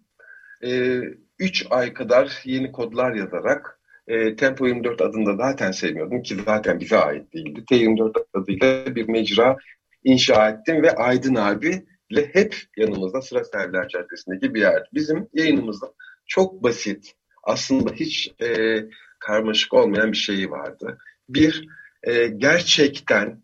E, 0.64 1.02
üç 1.40 1.66
ay 1.70 1.94
kadar 1.94 2.42
yeni 2.46 2.72
kodlar 2.72 3.14
yazarak 3.14 3.80
e, 4.08 4.36
Tempo 4.36 4.68
24 4.68 5.02
adında 5.02 5.36
zaten 5.36 5.72
sevmiyordum 5.72 6.22
ki 6.22 6.36
zaten 6.46 6.80
bize 6.80 6.98
ait 6.98 7.34
değildi. 7.34 7.64
T24 7.72 8.26
adıyla 8.34 8.96
bir 8.96 9.08
mecra 9.10 9.58
inşa 10.04 10.50
ettim 10.50 10.84
ve 10.84 10.92
Aydın 10.92 11.36
abi 11.36 11.86
ile 12.10 12.30
hep 12.34 12.56
yanımızda 12.78 13.22
Sıra 13.22 13.44
Serviler 13.44 13.88
Caddesi'ndeki 13.88 14.54
bir 14.54 14.62
yer. 14.62 14.90
Bizim 14.94 15.28
yayınımızda 15.34 15.94
çok 16.28 16.64
basit, 16.64 17.14
aslında 17.44 17.94
hiç 17.94 18.34
e, 18.42 18.80
karmaşık 19.20 19.74
olmayan 19.74 20.12
bir 20.12 20.18
şeyi 20.18 20.52
vardı. 20.52 20.98
Bir, 21.30 21.68
e, 22.04 22.28
gerçekten 22.28 23.44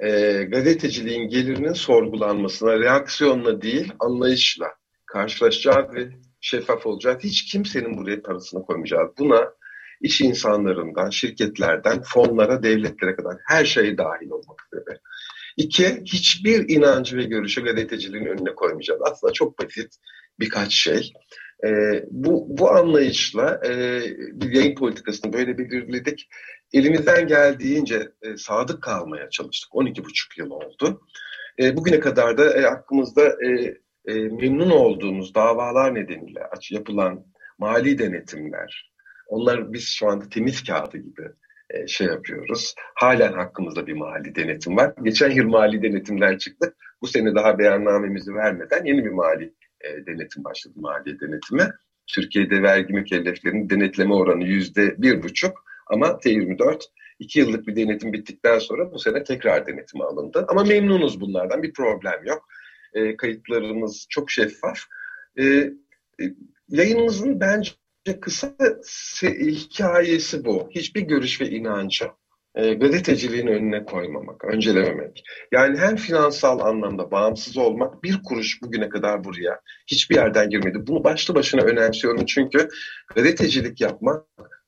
e, 0.00 0.42
gazeteciliğin 0.42 1.28
gelirinin 1.28 1.72
sorgulanmasına, 1.72 2.80
reaksiyonla 2.80 3.62
değil, 3.62 3.92
anlayışla 3.98 4.66
karşılaşacağız 5.06 5.94
ve 5.94 6.08
şeffaf 6.40 6.86
olacak. 6.86 7.24
Hiç 7.24 7.52
kimsenin 7.52 7.96
buraya 7.96 8.22
parasını 8.22 8.62
koymayacağız. 8.62 9.10
Buna 9.18 9.52
iş 10.00 10.20
insanlarından, 10.20 11.10
şirketlerden, 11.10 12.02
fonlara, 12.02 12.62
devletlere 12.62 13.16
kadar 13.16 13.36
her 13.46 13.64
şey 13.64 13.98
dahil 13.98 14.30
olmak 14.30 14.60
üzere. 14.72 14.98
İki, 15.56 16.02
hiçbir 16.04 16.68
inancı 16.68 17.16
ve 17.16 17.22
görüşü 17.22 17.64
gazeteciliğin 17.64 18.26
önüne 18.26 18.54
koymayacağız. 18.54 19.00
Aslında 19.04 19.32
çok 19.32 19.58
basit 19.58 19.96
birkaç 20.40 20.74
şey. 20.74 21.12
E, 21.64 21.68
bu, 22.10 22.46
bu 22.48 22.70
anlayışla 22.70 23.60
e, 23.66 24.02
bir 24.32 24.52
yayın 24.52 24.74
politikasını 24.74 25.32
böyle 25.32 25.58
belirledik. 25.58 26.28
Elimizden 26.72 27.26
geldiğince 27.26 28.08
e, 28.22 28.36
sadık 28.36 28.82
kalmaya 28.82 29.30
çalıştık. 29.30 29.70
12,5 29.70 30.38
yıl 30.38 30.50
oldu. 30.50 31.00
E, 31.60 31.76
bugüne 31.76 32.00
kadar 32.00 32.38
da 32.38 32.54
e, 32.54 32.62
hakkımızda 32.62 33.26
e, 33.26 33.78
e, 34.08 34.14
memnun 34.14 34.70
olduğumuz 34.70 35.34
davalar 35.34 35.94
nedeniyle 35.94 36.40
yapılan 36.70 37.24
mali 37.58 37.98
denetimler, 37.98 38.92
onlar 39.28 39.72
biz 39.72 39.88
şu 39.88 40.08
anda 40.08 40.28
temiz 40.28 40.64
kağıdı 40.64 40.96
gibi 40.96 41.22
e, 41.70 41.86
şey 41.86 42.06
yapıyoruz. 42.06 42.74
Halen 42.94 43.32
hakkımızda 43.32 43.86
bir 43.86 43.92
mali 43.92 44.34
denetim 44.34 44.76
var. 44.76 44.94
Geçen 45.02 45.30
yıl 45.30 45.48
mali 45.48 45.82
denetimler 45.82 46.38
çıktı. 46.38 46.74
Bu 47.02 47.06
sene 47.06 47.34
daha 47.34 47.58
beyannamemizi 47.58 48.34
vermeden 48.34 48.84
yeni 48.84 49.04
bir 49.04 49.10
mali 49.10 49.54
e, 49.80 50.06
denetim 50.06 50.44
başladı, 50.44 50.74
maliye 50.76 51.20
denetimi. 51.20 51.70
Türkiye'de 52.06 52.62
vergi 52.62 52.92
mükelleflerinin 52.92 53.70
denetleme 53.70 54.14
oranı 54.14 54.44
yüzde 54.44 55.02
bir 55.02 55.22
buçuk 55.22 55.64
ama 55.86 56.06
T24 56.06 56.82
iki 57.18 57.38
yıllık 57.38 57.66
bir 57.66 57.76
denetim 57.76 58.12
bittikten 58.12 58.58
sonra 58.58 58.92
bu 58.92 58.98
sene 58.98 59.24
tekrar 59.24 59.66
denetime 59.66 60.04
alındı. 60.04 60.46
Ama 60.48 60.64
memnunuz 60.64 61.20
bunlardan, 61.20 61.62
bir 61.62 61.72
problem 61.72 62.24
yok. 62.24 62.48
E, 62.94 63.16
kayıtlarımız 63.16 64.06
çok 64.10 64.30
şeffaf. 64.30 64.78
E, 65.36 65.44
e, 65.44 65.72
yayınımızın 66.68 67.40
bence 67.40 67.70
kısa 68.20 68.54
hikayesi 69.24 70.44
bu. 70.44 70.68
Hiçbir 70.70 71.00
görüş 71.00 71.40
ve 71.40 71.50
inancı 71.50 72.04
e, 72.54 72.74
gazeteciliğin 72.74 73.46
önüne 73.46 73.84
koymamak, 73.84 74.44
öncelememek. 74.44 75.24
Yani 75.52 75.78
hem 75.78 75.96
finansal 75.96 76.60
anlamda 76.60 77.10
bağımsız 77.10 77.56
olmak, 77.56 78.02
bir 78.02 78.22
kuruş 78.22 78.62
bugüne 78.62 78.88
kadar 78.88 79.24
buraya 79.24 79.60
hiçbir 79.86 80.14
yerden 80.14 80.50
girmedi. 80.50 80.86
Bunu 80.86 81.04
başlı 81.04 81.34
başına 81.34 81.62
önemsiyorum 81.62 82.26
çünkü 82.26 82.68
gazetecilik 83.14 83.80
yapmak 83.80 84.24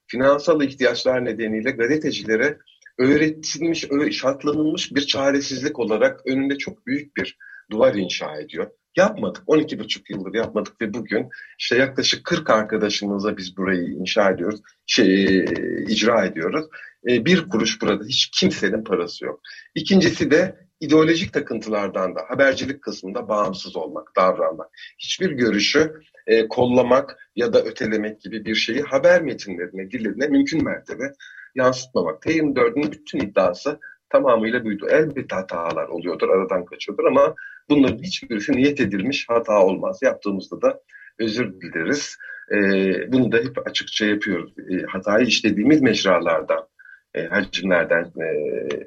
finansal 0.07 0.63
ihtiyaçlar 0.63 1.25
nedeniyle 1.25 1.71
gazetecilere 1.71 2.59
öğretilmiş, 2.99 3.87
şartlanılmış 4.13 4.95
bir 4.95 5.07
çaresizlik 5.07 5.79
olarak 5.79 6.27
önünde 6.27 6.59
çok 6.59 6.87
büyük 6.87 7.17
bir 7.17 7.39
duvar 7.71 7.95
inşa 7.95 8.37
ediyor. 8.41 8.71
Yapmadık. 8.97 9.43
12,5 9.47 10.01
yıldır 10.09 10.35
yapmadık 10.35 10.81
ve 10.81 10.95
bugün 10.95 11.29
işte 11.59 11.77
yaklaşık 11.77 12.25
40 12.25 12.51
arkadaşımızla 12.51 13.37
biz 13.37 13.57
burayı 13.57 13.89
inşa 13.89 14.31
ediyoruz, 14.31 14.61
şey, 14.87 15.45
icra 15.89 16.25
ediyoruz. 16.25 16.67
E, 17.09 17.25
bir 17.25 17.49
kuruş 17.49 17.83
burada 17.83 18.05
hiç 18.05 18.31
kimsenin 18.31 18.85
parası 18.85 19.25
yok. 19.25 19.41
İkincisi 19.75 20.31
de 20.31 20.57
ideolojik 20.81 21.33
takıntılardan 21.33 22.15
da 22.15 22.21
habercilik 22.29 22.83
kısmında 22.83 23.29
bağımsız 23.29 23.77
olmak, 23.77 24.17
davranmak. 24.17 24.69
Hiçbir 24.99 25.31
görüşü 25.31 25.93
e, 26.27 26.49
kollamak 26.49 27.31
ya 27.37 27.53
da 27.53 27.63
ötelemek 27.63 28.21
gibi 28.21 28.45
bir 28.45 28.55
şeyi 28.55 28.83
haber 28.83 29.23
metinlerine, 29.23 29.91
dillerine 29.91 30.27
mümkün 30.27 30.65
mertebe 30.65 31.13
yansıtmamak. 31.55 32.23
T24'ün 32.23 32.93
bütün 32.93 33.19
iddiası 33.19 33.79
tamamıyla 34.11 34.65
buydu. 34.65 34.87
Elbette 34.91 35.37
hatalar 35.37 35.89
oluyordur, 35.89 36.29
aradan 36.29 36.65
kaçıyordur 36.65 37.05
ama 37.05 37.35
bunların 37.71 38.03
hiçbirisi 38.03 38.53
niyet 38.53 38.81
edilmiş 38.81 39.29
hata 39.29 39.65
olmaz. 39.65 39.99
Yaptığımızda 40.03 40.63
da 40.63 40.81
özür 41.19 41.61
dileriz. 41.61 42.17
E, 42.53 42.57
bunu 43.13 43.33
da 43.33 43.37
hep 43.37 43.67
açıkça 43.69 44.07
yapıyoruz. 44.07 44.53
E, 44.59 44.83
hatayı 44.83 45.27
işlediğimiz 45.27 45.83
mecralardan, 45.83 46.69
e, 47.15 47.27
hacimlerden 47.27 48.13
e, 48.21 48.25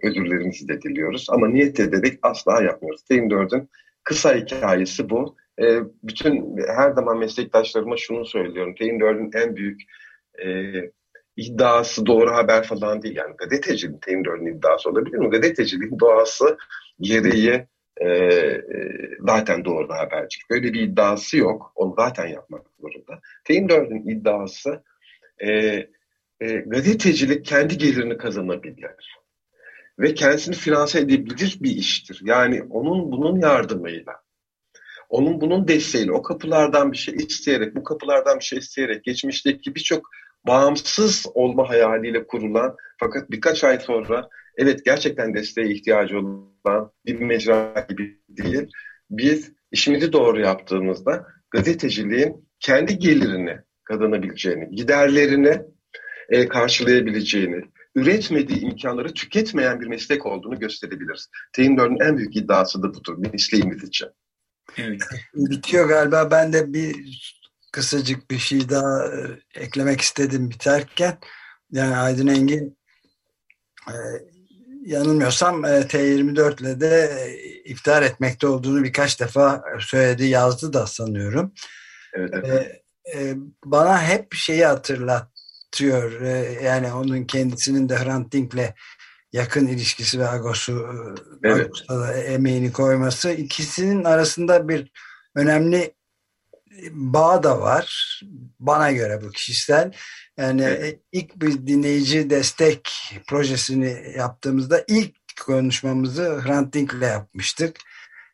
özürlerimizi 0.08 0.68
de 0.68 0.82
diliyoruz. 0.82 1.28
Ama 1.30 1.48
niyet 1.48 1.80
ederek 1.80 2.20
asla 2.22 2.64
yapmıyoruz. 2.64 3.04
Team 3.04 3.28
4'ün 3.28 3.70
kısa 4.04 4.36
hikayesi 4.36 5.10
bu. 5.10 5.36
E, 5.62 5.80
bütün 6.04 6.58
her 6.68 6.92
zaman 6.92 7.18
meslektaşlarıma 7.18 7.98
şunu 7.98 8.26
söylüyorum. 8.26 8.76
Team 8.76 8.98
4'ün 8.98 9.32
en 9.34 9.56
büyük 9.56 9.82
e, 10.46 10.48
iddiası 11.38 12.06
doğru 12.06 12.32
haber 12.32 12.64
falan 12.64 13.02
değil. 13.02 13.16
Yani 13.16 13.36
gazeteciliğin 13.38 14.00
Team 14.00 14.22
4'ün 14.22 14.58
iddiası 14.58 14.90
olabilir 14.90 15.18
mi? 15.18 15.30
Gazeteciliğin 15.30 16.00
doğası 16.00 16.58
gereği 17.00 17.68
e, 17.98 18.08
e, 18.08 18.60
zaten 19.20 19.66
doğru 19.66 19.94
habercilik. 19.94 20.46
Öyle 20.50 20.74
bir 20.74 20.82
iddiası 20.82 21.38
yok. 21.38 21.72
Onu 21.76 21.96
zaten 21.98 22.28
yapmak 22.28 22.66
zorunda. 22.80 23.20
Team 23.44 23.68
4'ün 23.68 24.10
iddiası 24.10 24.84
e, 25.40 25.50
e, 26.40 26.56
gazetecilik 26.66 27.46
kendi 27.46 27.78
gelirini 27.78 28.18
kazanabilir. 28.18 29.18
Ve 30.00 30.14
kendisini 30.14 30.56
finanse 30.56 31.00
edebilir 31.00 31.58
bir 31.62 31.76
iştir. 31.76 32.22
Yani 32.24 32.64
onun 32.70 33.12
bunun 33.12 33.42
yardımıyla, 33.42 34.14
onun 35.10 35.42
bunun 35.42 35.68
desteğiyle, 35.68 36.12
o 36.12 36.22
kapılardan 36.22 36.92
bir 36.92 36.98
şey 36.98 37.16
isteyerek, 37.16 37.76
bu 37.76 37.84
kapılardan 37.84 38.40
bir 38.40 38.44
şey 38.44 38.60
isteyerek, 38.60 39.04
geçmişteki 39.04 39.76
birçok 39.76 40.10
bağımsız 40.48 41.26
olma 41.34 41.70
hayaliyle 41.70 42.28
kurulan 42.28 42.76
fakat 42.98 43.32
birkaç 43.32 43.64
ay 43.64 43.80
sonra 43.80 44.30
evet 44.58 44.86
gerçekten 44.86 45.34
desteğe 45.34 45.70
ihtiyacı 45.70 46.20
olan 46.20 46.92
bir 47.06 47.20
mecra 47.20 47.86
gibi 47.90 48.20
değil. 48.30 48.68
Biz 49.10 49.52
işimizi 49.72 50.14
doğru 50.14 50.40
yaptığımızda 50.40 51.28
gazeteciliğin 51.52 52.50
kendi 52.60 53.00
gelirini 53.00 53.58
kazanabileceğini, 53.84 54.76
giderlerini 54.76 55.62
e, 56.30 56.48
karşılayabileceğini, 56.48 57.62
üretmediği 57.96 58.60
imkanları 58.60 59.14
tüketmeyen 59.14 59.82
bir 59.82 59.88
meslek 59.88 60.26
olduğunu 60.26 60.60
gösterebiliriz. 60.60 61.30
Teyin 61.54 62.00
en 62.02 62.18
büyük 62.18 62.36
iddiası 62.36 62.84
da 62.84 62.94
budur 62.94 63.18
mesleğimiz 63.18 63.84
için. 63.84 64.08
Evet. 64.78 65.02
Bitiyor 65.36 65.90
galiba. 65.90 66.32
Ben 66.32 66.54
de 66.54 66.74
bir 66.74 66.96
kısacık 67.72 68.32
bir 68.32 68.38
şey 68.38 68.70
daha 68.70 69.06
e, 69.06 69.20
eklemek 69.56 70.02
istedim 70.02 70.50
biterken. 70.50 71.18
Yani 71.72 71.96
Aydın 71.96 72.28
Engin 72.28 72.78
e, 73.88 73.96
yanılmıyorsam 74.86 75.66
e, 75.66 75.68
T24 75.68 76.62
ile 76.62 76.80
de 76.80 77.12
iftar 77.66 78.04
etmekte 78.04 78.48
olduğunu 78.48 78.84
birkaç 78.84 79.20
defa 79.20 79.64
söyledi, 79.80 80.26
yazdı 80.26 80.74
da 80.74 80.88
sanıyorum. 80.88 81.54
Evet, 82.14 82.34
evet. 83.06 83.38
bana 83.66 84.04
hep 84.04 84.34
şeyi 84.34 84.66
hatırlatıyor. 84.66 86.22
yani 86.64 86.94
onun 86.94 87.24
kendisinin 87.24 87.90
de 87.90 87.96
Hrant 87.96 88.32
Dink'le 88.34 88.74
yakın 89.34 89.68
ilişkisi 89.68 90.20
ve 90.20 90.28
Agos'u 90.28 90.88
evet. 91.44 91.66
Agos'ta 91.66 92.00
da 92.00 92.14
emeğini 92.14 92.72
koyması 92.72 93.32
ikisinin 93.32 94.04
arasında 94.04 94.70
bir 94.70 94.92
önemli 95.36 95.94
bağ 96.92 97.44
da 97.44 97.62
var. 97.62 98.20
Bana 98.60 98.92
göre 98.92 99.22
bu 99.22 99.32
kişisel. 99.32 99.92
Yani 100.38 100.62
evet. 100.64 101.00
ilk 101.12 101.36
bir 101.36 101.68
dinleyici 101.68 102.30
destek 102.30 102.90
projesini 103.28 104.14
yaptığımızda 104.18 104.84
ilk 104.88 105.16
konuşmamızı 105.46 106.42
Hrant 106.44 106.74
Dink'le 106.74 107.02
yapmıştık. 107.02 107.78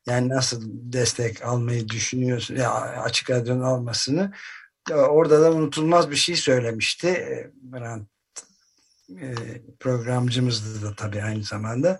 Yani 0.08 0.30
nasıl 0.30 0.62
destek 0.65 1.45
almayı 1.45 1.89
düşünüyorsun, 1.89 2.56
ya 2.56 2.71
açık 2.82 3.30
radyo'nun 3.30 3.63
almasını. 3.63 4.34
Orada 4.91 5.41
da 5.41 5.52
unutulmaz 5.52 6.12
bir 6.12 6.15
şey 6.15 6.36
söylemişti. 6.36 7.10
Hrant 7.73 8.08
e, 9.10 9.36
programcımızdı 9.80 10.88
da 10.88 10.95
tabii 10.95 11.23
aynı 11.23 11.43
zamanda. 11.43 11.99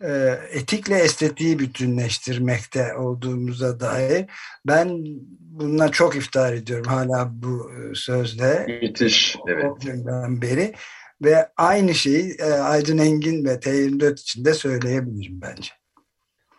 E, 0.00 0.40
etikle 0.50 0.98
estetiği 0.98 1.58
bütünleştirmekte 1.58 2.94
olduğumuza 2.94 3.80
dair 3.80 4.26
ben 4.66 5.04
bundan 5.60 5.88
çok 5.88 6.16
iftihar 6.16 6.52
ediyorum 6.52 6.86
hala 6.86 7.30
bu 7.32 7.70
e, 7.72 7.94
sözle. 7.94 8.78
Müthiş, 8.82 9.36
evet. 9.48 9.64
O 9.64 9.78
günden 9.78 10.42
beri 10.42 10.74
ve 11.22 11.48
aynı 11.56 11.94
şeyi 11.94 12.44
Aydın 12.44 12.98
Engin 12.98 13.44
ve 13.44 13.52
T24 13.54 14.20
için 14.20 14.44
de 14.44 14.54
söyleyebilirim 14.54 15.40
bence. 15.40 15.70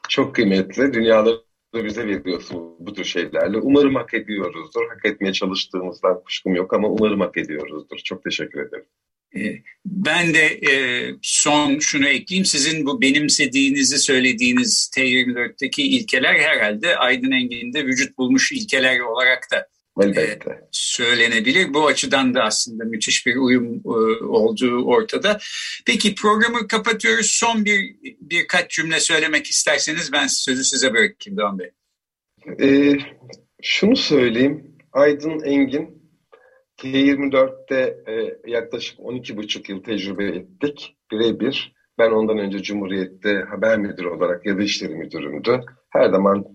Çok 0.10 0.36
kıymetli. 0.36 0.94
Dünyaları 0.94 1.42
bize 1.74 2.08
veriyorsun 2.08 2.76
bu 2.80 2.94
tür 2.94 3.04
şeylerle. 3.04 3.58
Umarım 3.58 3.96
hak 3.96 4.14
ediyoruzdur. 4.14 4.90
Hak 4.90 5.06
etmeye 5.06 5.34
çalıştığımızdan 5.34 6.24
kuşkum 6.24 6.56
yok 6.56 6.74
ama 6.74 6.88
umarım 6.88 7.20
hak 7.20 7.38
ediyoruzdur. 7.38 7.98
Çok 7.98 8.24
teşekkür 8.24 8.60
ederim. 8.68 8.86
Ee, 9.36 9.62
ben 9.86 10.34
de 10.34 10.46
e, 10.46 11.06
son 11.22 11.80
şunu 11.80 12.08
ekleyeyim. 12.08 12.46
Sizin 12.46 12.86
bu 12.86 13.02
benimsediğinizi 13.02 14.00
söylediğiniz 14.00 14.92
T24'teki 14.98 15.84
ilkeler 15.84 16.34
herhalde 16.34 16.98
Aydın 16.98 17.32
Engin'de 17.32 17.86
vücut 17.86 18.18
bulmuş 18.18 18.52
ilkeler 18.52 19.00
olarak 19.00 19.48
da 19.52 19.68
e, 20.06 20.40
söylenebilir. 20.72 21.74
Bu 21.74 21.88
açıdan 21.88 22.34
da 22.36 22.44
aslında 22.44 22.84
müthiş 22.84 23.26
bir 23.26 23.36
uyum 23.36 23.76
e, 23.86 24.24
olduğu 24.26 24.86
ortada. 24.86 25.40
Peki 25.86 26.16
programı 26.16 26.68
kapatıyoruz. 26.68 27.26
Son 27.26 27.66
bir 27.66 27.96
birkaç 28.22 28.72
cümle 28.72 29.00
söylemek 29.00 29.48
isterseniz 29.48 30.12
ben 30.12 30.28
sözü 30.28 30.64
size 30.64 30.94
bırakayım 30.94 31.38
Doğan 31.38 31.60
Bey. 31.60 31.72
Ee, 32.62 32.98
şunu 33.62 33.96
söyleyeyim. 33.96 34.76
Aydın 34.92 35.40
Engin 35.44 35.99
T24'te 36.80 37.98
e, 38.08 38.38
yaklaşık 38.52 39.00
12,5 39.00 39.72
yıl 39.72 39.84
tecrübe 39.84 40.26
ettik. 40.26 40.98
Birebir. 41.12 41.74
Ben 41.98 42.12
ondan 42.12 42.38
önce 42.38 42.60
Cumhuriyet'te 42.60 43.46
haber 43.50 43.78
müdürü 43.78 44.08
olarak 44.08 44.46
ya 44.46 44.58
da 44.58 44.64
işleri 44.64 44.96
müdürümdü. 44.96 45.62
Her 45.90 46.10
zaman 46.10 46.46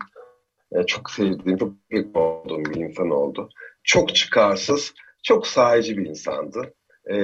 e, 0.73 0.87
çok 0.87 1.11
sevdiğim, 1.11 1.59
çok 1.59 1.73
yakın 1.91 2.15
olduğum 2.15 2.65
bir 2.65 2.81
insan 2.81 3.11
oldu. 3.11 3.49
Çok 3.83 4.15
çıkarsız, 4.15 4.95
çok 5.23 5.47
sahici 5.47 5.99
bir 5.99 6.07
insandı. 6.07 6.75
E, 7.11 7.17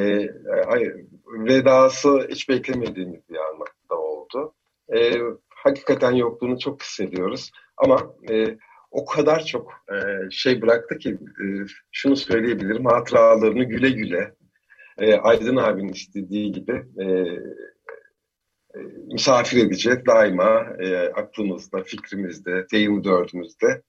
vedası 1.29 2.29
hiç 2.31 2.49
beklemediğimiz 2.49 3.21
bir 3.31 3.37
anda 3.37 3.99
oldu. 3.99 4.55
E, 4.95 5.13
hakikaten 5.49 6.13
yokluğunu 6.13 6.59
çok 6.59 6.83
hissediyoruz. 6.83 7.51
Ama 7.77 8.15
e, 8.31 8.57
o 8.91 9.05
kadar 9.05 9.45
çok 9.45 9.73
e, 9.89 10.31
şey 10.31 10.63
bıraktı 10.63 10.99
ki 10.99 11.11
e, 11.11 11.45
şunu 11.93 12.17
söyleyebilirim 12.17 12.85
hatıralarını 12.85 13.65
güle 13.65 13.91
güle 13.91 14.35
e, 14.99 15.15
Aydın 15.15 15.57
abinin 15.57 15.93
istediği 15.93 16.53
gibi 16.53 16.85
e, 16.99 17.05
e, 18.75 18.79
misafir 19.13 19.67
edecek 19.67 20.07
daima 20.07 20.67
e, 20.81 20.97
aklımızda, 20.97 21.83
fikrimizde, 21.83 22.67
deyim 22.73 23.05
dördümüzde 23.05 23.83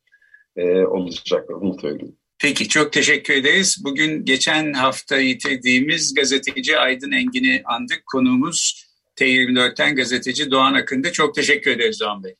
e, 0.55 0.85
olacak 0.85 1.49
onu 1.49 1.79
söyleyeyim. 1.79 2.15
Peki 2.39 2.67
çok 2.67 2.93
teşekkür 2.93 3.33
ederiz. 3.33 3.81
Bugün 3.83 4.25
geçen 4.25 4.73
hafta 4.73 5.17
yitirdiğimiz 5.17 6.13
gazeteci 6.13 6.77
Aydın 6.77 7.11
Engin'i 7.11 7.61
andık. 7.65 8.03
Konuğumuz 8.05 8.87
T24'ten 9.19 9.95
gazeteci 9.95 10.51
Doğan 10.51 10.73
Akın'da. 10.73 11.11
Çok 11.11 11.35
teşekkür 11.35 11.71
ederiz 11.71 11.99
Doğan 12.01 12.23
Bey. 12.23 12.35